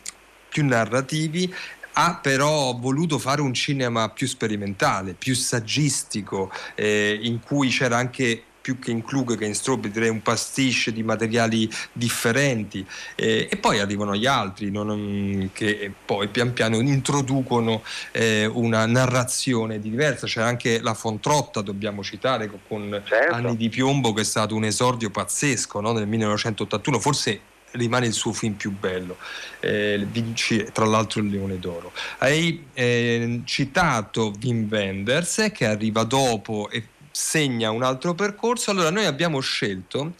[0.48, 1.54] più narrativi,
[1.96, 8.44] ha però voluto fare un cinema più sperimentale, più saggistico, eh, in cui c'era anche
[8.64, 13.57] più che in Klug che in Strobe direi un pastiche di materiali differenti eh, e
[13.57, 20.41] poi arrivano gli altri non, che poi pian piano introducono eh, una narrazione diversa c'è
[20.41, 23.36] anche la Fontrotta dobbiamo citare con certo.
[23.36, 25.91] Anni di piombo che è stato un esordio pazzesco no?
[25.91, 27.41] nel 1981 forse
[27.74, 29.18] rimane il suo film più bello,
[29.59, 31.91] eh, vinci tra l'altro il Leone d'Oro.
[32.20, 36.84] Hai eh, citato Wim Wenders che arriva dopo e
[37.16, 40.16] segna un altro percorso, allora noi abbiamo scelto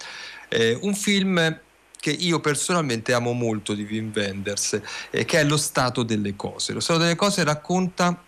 [0.48, 1.60] eh, un film
[2.00, 4.80] che io personalmente amo molto di Wim Wenders,
[5.10, 6.74] eh, che è Lo Stato delle cose.
[6.74, 8.22] Lo Stato delle cose racconta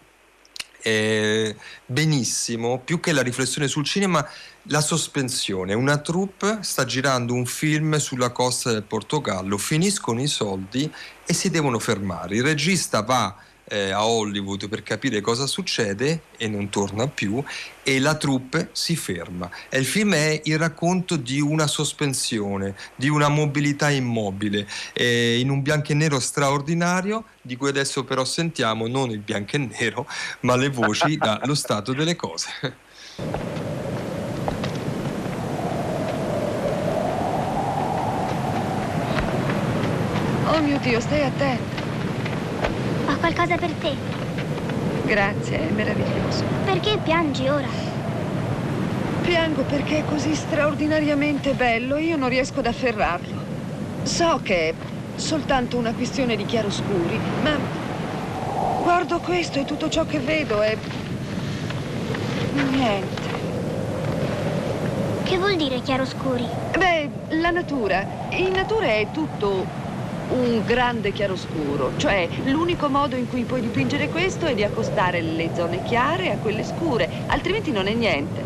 [0.81, 1.55] eh,
[1.85, 4.27] benissimo, più che la riflessione sul cinema,
[4.69, 5.73] la sospensione.
[5.73, 10.91] Una troupe sta girando un film sulla costa del Portogallo, finiscono i soldi
[11.25, 12.35] e si devono fermare.
[12.35, 13.35] Il regista va
[13.67, 17.43] eh, a Hollywood per capire cosa succede e non torna più
[17.83, 19.49] e la troupe si ferma.
[19.69, 25.49] E il film è il racconto di una sospensione, di una mobilità immobile, eh, in
[25.49, 30.07] un bianco e nero straordinario, di cui adesso però sentiamo non il bianco e nero,
[30.41, 32.49] ma le voci dallo stato delle cose.
[40.47, 41.74] Oh mio Dio, stai attento.
[43.07, 43.93] Ho qualcosa per te.
[45.05, 46.43] Grazie, è meraviglioso.
[46.65, 47.67] Perché piangi ora?
[49.21, 53.43] Piango perché è così straordinariamente bello, io non riesco ad afferrarlo.
[54.03, 54.73] So che è
[55.15, 57.57] soltanto una questione di chiaroscuri, ma
[58.81, 60.75] guardo questo e tutto ciò che vedo è...
[62.71, 63.23] niente.
[65.23, 66.47] Che vuol dire chiaroscuri?
[66.77, 68.05] Beh, la natura.
[68.29, 69.83] In natura è tutto
[70.29, 75.49] un grande chiaroscuro, cioè l'unico modo in cui puoi dipingere questo è di accostare le
[75.55, 78.43] zone chiare a quelle scure, altrimenti non è niente.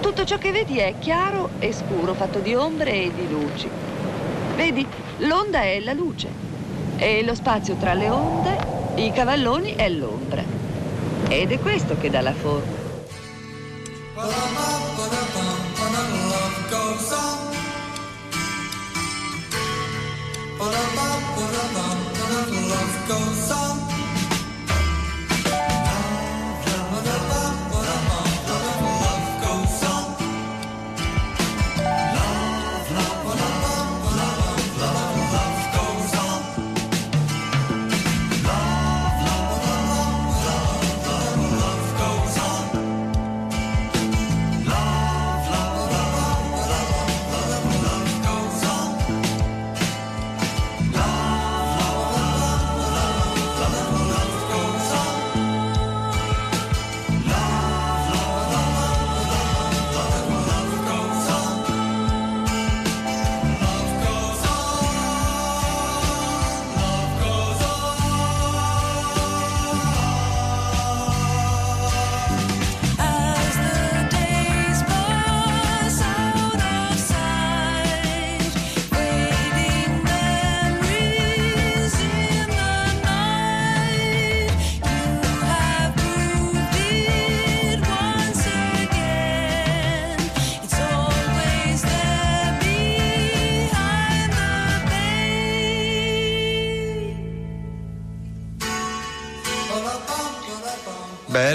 [0.00, 3.68] Tutto ciò che vedi è chiaro e scuro, fatto di ombre e di luci.
[4.56, 4.86] Vedi,
[5.18, 6.28] l'onda è la luce
[6.96, 8.56] e lo spazio tra le onde,
[8.96, 10.42] i cavalloni è l'ombra.
[11.28, 12.80] Ed è questo che dà la forma.
[20.72, 20.88] Love
[23.08, 23.91] goes on.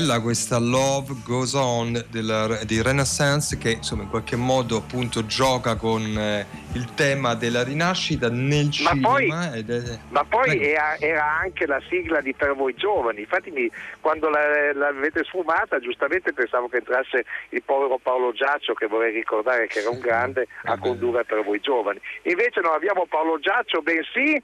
[0.08, 5.76] Bella questa Love Goes On della, di Renaissance che insomma in qualche modo appunto gioca
[5.76, 9.10] con eh, il tema della rinascita nel ma cinema.
[9.10, 9.99] Poi, è...
[10.10, 14.72] Ma poi era, era, anche la sigla di Per voi giovani, infatti mi, quando la,
[14.74, 19.89] l'avete sfumata giustamente pensavo che entrasse il povero Paolo Giaccio che vorrei ricordare che era
[19.89, 21.99] un grande a condurre Per voi giovani.
[22.24, 24.41] Invece non abbiamo Paolo Giaccio, bensì...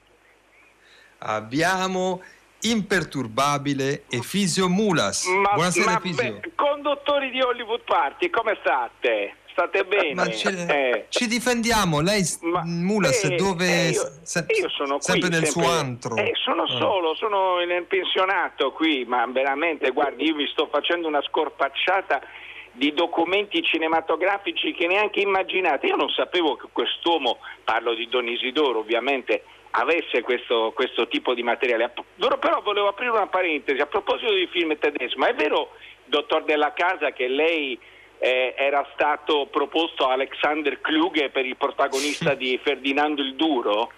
[1.26, 2.20] Abbiamo
[2.64, 5.26] imperturbabile Efisio Mulas.
[5.26, 6.32] Ma, Buonasera ma Efisio.
[6.32, 9.36] Beh, conduttori di Hollywood Party, come state?
[9.52, 10.14] State bene?
[10.14, 11.06] Ma eh.
[11.08, 13.66] Ci difendiamo, lei ma, Mulas eh, dove?
[13.66, 16.16] Eh, io, se, io, sono sempre qui, nel sempre, suo antro.
[16.16, 16.76] Eh, sono eh.
[16.76, 22.20] solo, sono nel pensionato qui, ma veramente, guardi, io mi sto facendo una scorpacciata
[22.72, 25.86] di documenti cinematografici che neanche immaginate.
[25.86, 29.44] Io non sapevo che quest'uomo, parlo di Don Isidoro ovviamente,
[29.76, 31.92] avesse questo, questo, tipo di materiale.
[32.16, 35.70] Però volevo aprire una parentesi a proposito di film tedesco, è vero,
[36.04, 37.78] dottor Della Casa, che lei
[38.18, 43.90] eh, era stato proposto a Alexander Kluge per il protagonista di Ferdinando il Duro?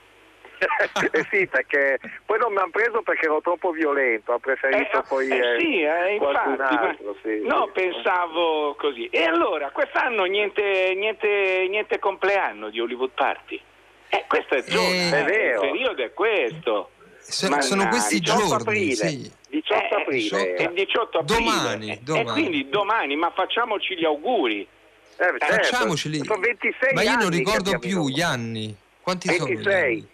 [1.12, 5.02] eh sì, perché poi non mi hanno preso perché ero troppo violento, ho preferito Eh,
[5.06, 7.16] poi eh, eh, sì, eh, infatti, ma- altro.
[7.22, 7.82] sì, no, sì.
[7.82, 9.06] pensavo così.
[9.08, 13.60] E allora, quest'anno niente, niente, niente compleanno di Hollywood Party.
[14.08, 15.62] Eh, questa è zona, Eh, eh, è vero.
[15.64, 16.90] il periodo è questo.
[17.20, 18.94] So- sono no, questi 18 giorni, aprile.
[18.94, 19.32] sì.
[19.48, 20.54] 18 Eh, aprile.
[20.54, 21.40] È il 18 aprile.
[21.40, 22.28] Domani, E- domani.
[22.28, 24.60] E quindi domani, ma facciamoci gli auguri.
[24.60, 24.68] Eh,
[25.16, 25.46] certo.
[25.46, 26.24] Facciamoceli.
[26.24, 28.76] Sono 26 Ma io non ricordo più gli anni.
[29.00, 29.48] Quanti sono?
[29.48, 29.82] gli 26.
[29.92, 30.08] anni?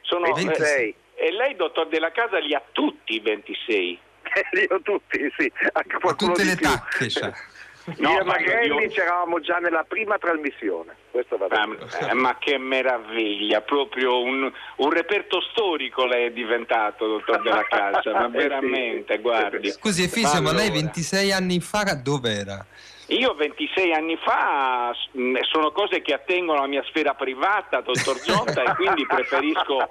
[0.00, 0.94] Sono 26.
[1.14, 3.98] E lei, dottor Della Casa, li ha tutti i 26.
[4.52, 6.66] Li ho tutti, sì, anche Ma qualcuno tutte di le più.
[6.68, 7.32] tacche, cioè.
[7.98, 10.94] No, io e ma Magrelli io- c'eravamo già nella prima trasmissione.
[11.10, 11.76] Questo va bene.
[11.78, 17.64] Ma, eh, ma che meraviglia, proprio un, un reperto storico lei è diventato, dottor Della
[17.64, 18.36] Casa, ma Eh sì.
[18.36, 19.70] veramente, guardi.
[19.70, 22.66] Scusi, Efisio, ma lei Allora, 26 anni fa dov'era?
[23.10, 28.64] Io 26 anni fa mh, sono cose che attengono alla mia sfera privata, dottor Zonta,
[28.64, 29.88] e quindi preferisco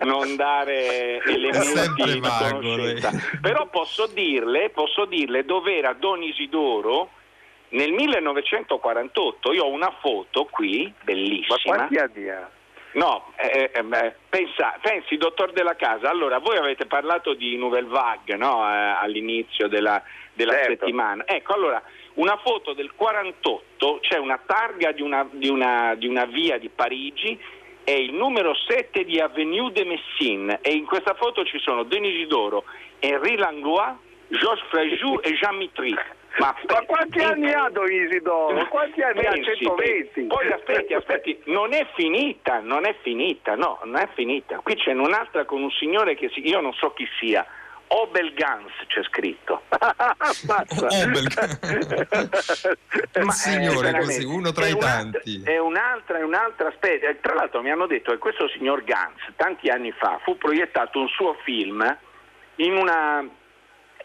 [0.00, 3.12] non dare elementi di conoscenza.
[3.40, 7.12] Però posso dirle, posso dirle dove era Don Isidoro
[7.70, 9.52] nel 1948.
[9.52, 11.76] Io ho una foto qui, Ma bellissima.
[11.76, 12.50] quanti anni ha?
[12.92, 17.86] No, eh, eh, beh, pensa- pensi, dottor Della Casa, allora voi avete parlato di Nouvelle
[17.86, 18.64] Vague no?
[18.68, 20.02] Eh, all'inizio della,
[20.32, 20.70] della Certo.
[20.86, 21.24] settimana.
[21.24, 21.80] Ecco, allora,
[22.14, 26.68] una foto del 48, c'è una targa di una, di una- di una via di
[26.68, 27.38] Parigi,
[27.84, 32.12] è il numero 7 di Avenue de Messine e in questa foto ci sono Denis
[32.14, 32.64] Isidoro,
[32.98, 33.94] Henri Langlois,
[34.26, 35.94] Georges Fréjus e Jean Mitry.
[36.38, 38.66] Ma, Ma quanti anni ha Don Isidoro?
[38.68, 39.30] Quanti anni ha?
[39.32, 39.82] Pensi, 120?
[40.12, 40.22] pensi.
[40.26, 44.58] Poi aspetti, aspetti, non è finita, non è finita, no, non è finita.
[44.62, 47.44] Qui c'è un'altra con un signore che si- io non so chi sia.
[47.92, 49.62] Obel Gans c'è scritto.
[50.46, 50.62] Ma,
[53.28, 55.42] eh, signore così, uno tra è i un'altra- tanti.
[55.44, 57.08] È un'altra, è un'altra aspetta.
[57.08, 61.00] Eh, Tra l'altro mi hanno detto che questo signor Gans, tanti anni fa, fu proiettato
[61.00, 61.82] un suo film
[62.56, 63.26] in una,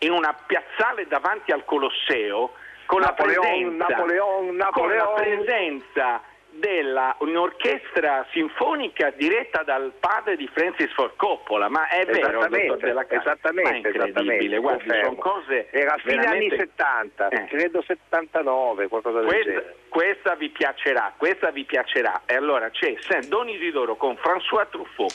[0.05, 2.53] in una piazzale davanti al Colosseo
[2.85, 3.41] con la Napoleon,
[3.77, 5.15] presenza, Napoleon, con la Napoleon.
[5.43, 6.21] presenza
[6.57, 12.47] della un'orchestra sinfonica diretta dal padre di Francis Ford Coppola, ma è vero,
[12.77, 13.21] Della Casa?
[13.21, 17.45] esattamente, Ma è incredibile, esattamente, guardi, sono cose Era fine veramente- anni 70, Eh.
[17.47, 19.75] credo 79, qualcosa del questa, genere.
[19.89, 22.21] questa vi piacerà, questa vi piacerà.
[22.25, 25.13] E allora c'è Saint Don Isidoro con François Truffaut,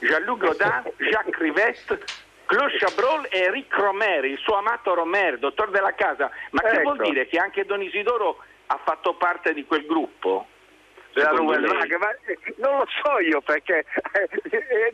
[0.00, 2.00] Jean-Luc Godin, Jacques Rivette,
[2.52, 6.30] Claude Chabrol e Eric Romer, il suo amato Romer, dottor della casa.
[6.50, 6.92] Ma che Ecco.
[6.94, 10.46] vuol dire che anche Don Isidoro ha fatto parte di quel gruppo?
[11.14, 13.84] Vague, ma, eh, non lo so io perché
[14.14, 14.28] eh,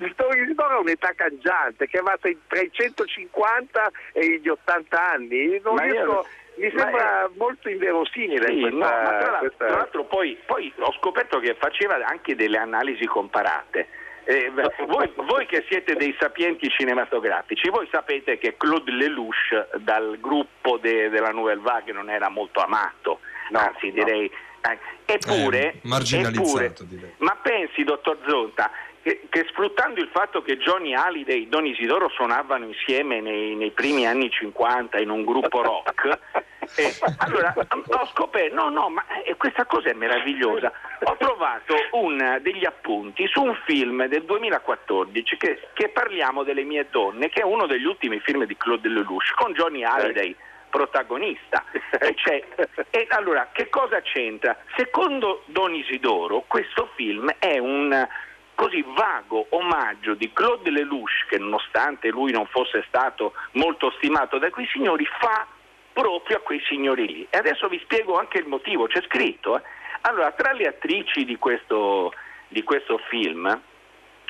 [0.01, 4.49] eh, Don Isidoro ha un'età cangiante che va tra i tra i 150 e gli
[4.49, 5.61] 80 anni.
[5.63, 9.31] Non Ma io- riesco- mi ma sembra è- molto inverosimile Sì, questa, no, ma tra
[9.31, 13.89] l'altro, questa- tra l'altro poi, poi ho scoperto che faceva anche delle analisi comparate.
[14.31, 14.53] Eh,
[14.87, 21.09] voi, voi che siete dei sapienti cinematografici, voi sapete che Claude Lelouch dal gruppo de-
[21.09, 23.21] della Nouvelle Vague non era molto amato,
[23.53, 24.31] anzi direi...
[24.61, 27.15] eh, eppure, Eh, marginalizzato, eppure- direi.
[27.21, 28.71] ma pensi, dottor Zonta,
[29.09, 33.71] che, che sfruttando il fatto che Johnny Hallyday e Don Isidoro suonavano insieme nei, nei
[33.71, 36.05] primi anni 50 in un gruppo rock,
[36.77, 40.71] eh, allora ho scoperto, no, no, ma eh, questa cosa è meravigliosa.
[41.05, 46.87] Ho trovato un- degli appunti su un film del 2014 che, che parliamo delle mie
[46.91, 50.37] donne, che è uno degli ultimi film di Claude Lelouch, con Johnny Hallyday
[50.69, 51.65] protagonista.
[52.15, 52.45] C'è-
[52.91, 54.55] e allora, che cosa c'entra?
[54.77, 58.07] Secondo Don Isidoro, questo film è un
[58.59, 64.51] così vago omaggio di Claude Lelouch, che nonostante lui non fosse stato molto stimato da
[64.51, 65.47] quei signori, fa
[65.93, 67.27] proprio a quei signori lì.
[67.31, 69.59] E adesso vi spiego anche il motivo, c'è scritto.
[69.59, 69.63] eh.
[70.01, 72.13] Allora, tra le attrici di questo,
[72.49, 73.63] di questo film,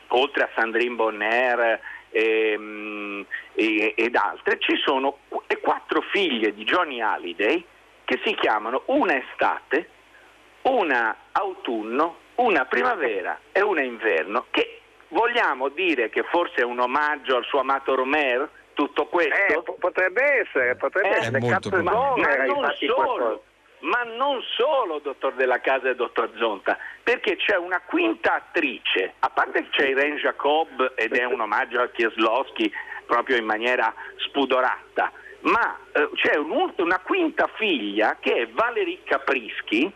[0.09, 3.25] oltre a Sandrine Bonner ehm,
[3.55, 7.65] e- ed altre, ci sono le quattro figlie di Johnny Hallyday
[8.05, 9.89] che si chiamano una estate,
[10.63, 17.37] una autunno, una primavera e una inverno, che vogliamo dire che forse è un omaggio
[17.37, 19.35] al suo amato Romer, tutto questo?
[19.59, 21.39] Eh, po- potrebbe essere, potrebbe Eh, essere.
[21.41, 23.43] molto Captain ma, ma non solo,
[23.81, 29.31] ma non solo, dottor Della Casa e dottor Zonta, perché c'è una quinta attrice, a
[29.31, 32.73] parte che c'è Irene Jacob ed è un omaggio a Kieslowski
[33.07, 35.11] proprio in maniera spudorata,
[35.41, 39.91] ma eh, c'è un- una quinta figlia che è Valerie Caprischi,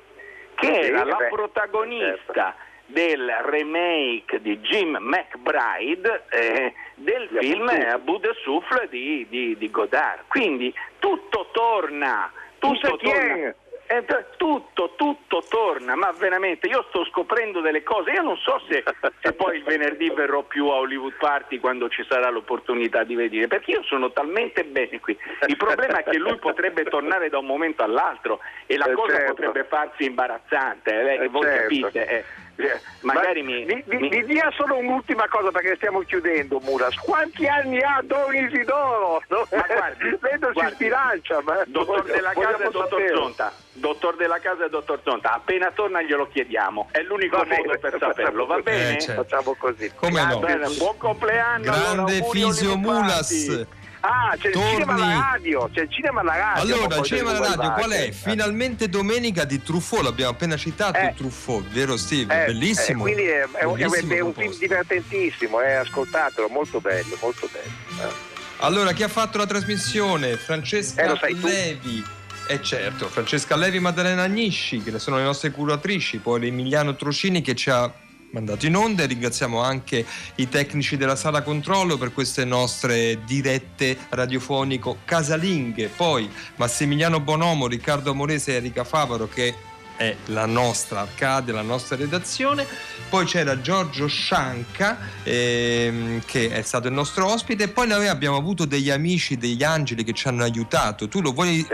[0.54, 2.54] che era la protagonista
[2.86, 7.68] del remake di Jim McBride eh, del Di film.
[7.68, 10.24] A Bout de Souffle di, di- di Godard.
[10.28, 13.54] Quindi tutto torna, tutto torna.
[13.92, 14.06] Eh,
[14.38, 18.12] tutto, tutto torna, ma veramente io sto scoprendo delle cose.
[18.12, 18.82] Io non so se,
[19.20, 23.48] se poi il venerdì verrò più a Hollywood Party quando ci sarà l'opportunità di vedere,
[23.48, 25.14] perché io sono talmente bene qui.
[25.46, 29.12] Il problema è che lui potrebbe tornare da un momento all'altro e la Eh, cosa
[29.16, 29.34] certo.
[29.34, 30.90] potrebbe farsi imbarazzante.
[31.18, 31.60] eh, Eh, voi certo.
[31.62, 32.06] capite?
[32.08, 32.24] eh.
[32.56, 36.94] Eh, magari mi, Mi, mi- mi- mi dia solo un'ultima cosa perché stiamo chiudendo, Muras.
[36.96, 39.22] Quanti anni ha Don Isidoro?
[39.28, 41.40] Ma guardi, Vedo si sbilancia.
[41.42, 43.02] Ma Dottor della casa e dottor.
[43.14, 43.52] Zonta.
[43.72, 45.32] Dottor della casa e dottor Zonta.
[45.34, 46.88] Appena torna glielo chiediamo.
[46.92, 48.96] È l'unico Va modo bene, per saperlo, va bene?
[48.96, 49.22] Eh, certo.
[49.24, 49.90] Facciamo così.
[49.96, 50.38] Come no?
[50.38, 51.72] bene, buon compleanno.
[51.72, 53.66] allora, Grande auguri Fisio Mulas.
[54.04, 54.70] Ah, c'è il Torni.
[54.70, 56.74] cinema alla radio, c'è il cinema alla radio.
[56.74, 57.96] Allora, il cinema alla radio qual è?
[57.98, 58.14] Wallbach.
[58.14, 61.06] Finalmente domenica di Truffaut, l'abbiamo appena citato Eh.
[61.06, 62.42] il Truffaut, vero Steve?
[62.42, 62.98] Eh, Bellissimo.
[63.06, 68.08] eh, quindi è, Bellissimo è un film divertentissimo, eh, ascoltatelo, molto bello, molto bello.
[68.08, 68.30] eh.
[68.58, 70.36] Allora, chi ha fatto la trasmissione?
[70.36, 71.46] Francesca Eh, sai tu.
[71.46, 72.04] Levi.
[72.48, 77.40] E certo, Francesca Levi e Maddalena Agnisci, che sono le nostre curatrici, poi Emiliano Trocini
[77.40, 77.90] che ci ha
[78.32, 80.04] mandato in onda e ringraziamo anche
[80.36, 85.88] i tecnici della sala controllo per queste nostre dirette radiofonico casalinghe.
[85.88, 89.54] Poi Massimiliano Bonomo, Riccardo Amorese e Erika Favaro che
[89.96, 92.66] è la nostra Arcadia, la nostra redazione.
[93.08, 98.36] Poi c'era Giorgio Scianca ehm, che è stato il nostro ospite e poi noi abbiamo
[98.36, 101.06] avuto degli amici, degli angeli che ci hanno aiutato.
[101.06, 101.66] Tu lo vuoi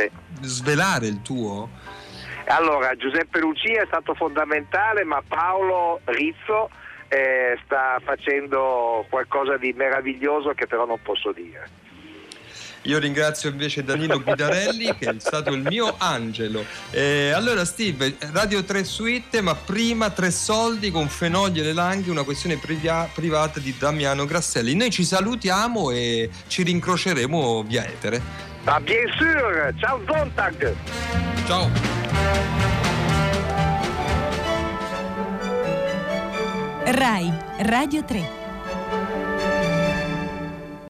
[0.43, 1.78] svelare il tuo?
[2.49, 6.71] Allora, Giuseppe Lucia è stato fondamentale, ma Paolo Rizzo
[7.09, 11.87] eh, sta facendo qualcosa di meraviglioso che però non posso dire.
[12.83, 16.65] Io ringrazio invece Danilo Guidarelli che è stato il mio angelo.
[16.91, 22.11] Eh, allora Steve, Radio 3 Suite, ma prima Tre Soldi con Fenogli e le Langhe,
[22.11, 24.75] una questione privia- privata di Damiano Grasselli.
[24.75, 28.48] Noi ci salutiamo e ci rincroceremo via etere.
[28.71, 29.73] Ah, bien sûr!
[29.81, 30.75] Ciao Zontag!
[31.47, 31.65] Ciao!
[36.85, 37.33] RAI
[37.65, 38.48] Radio 3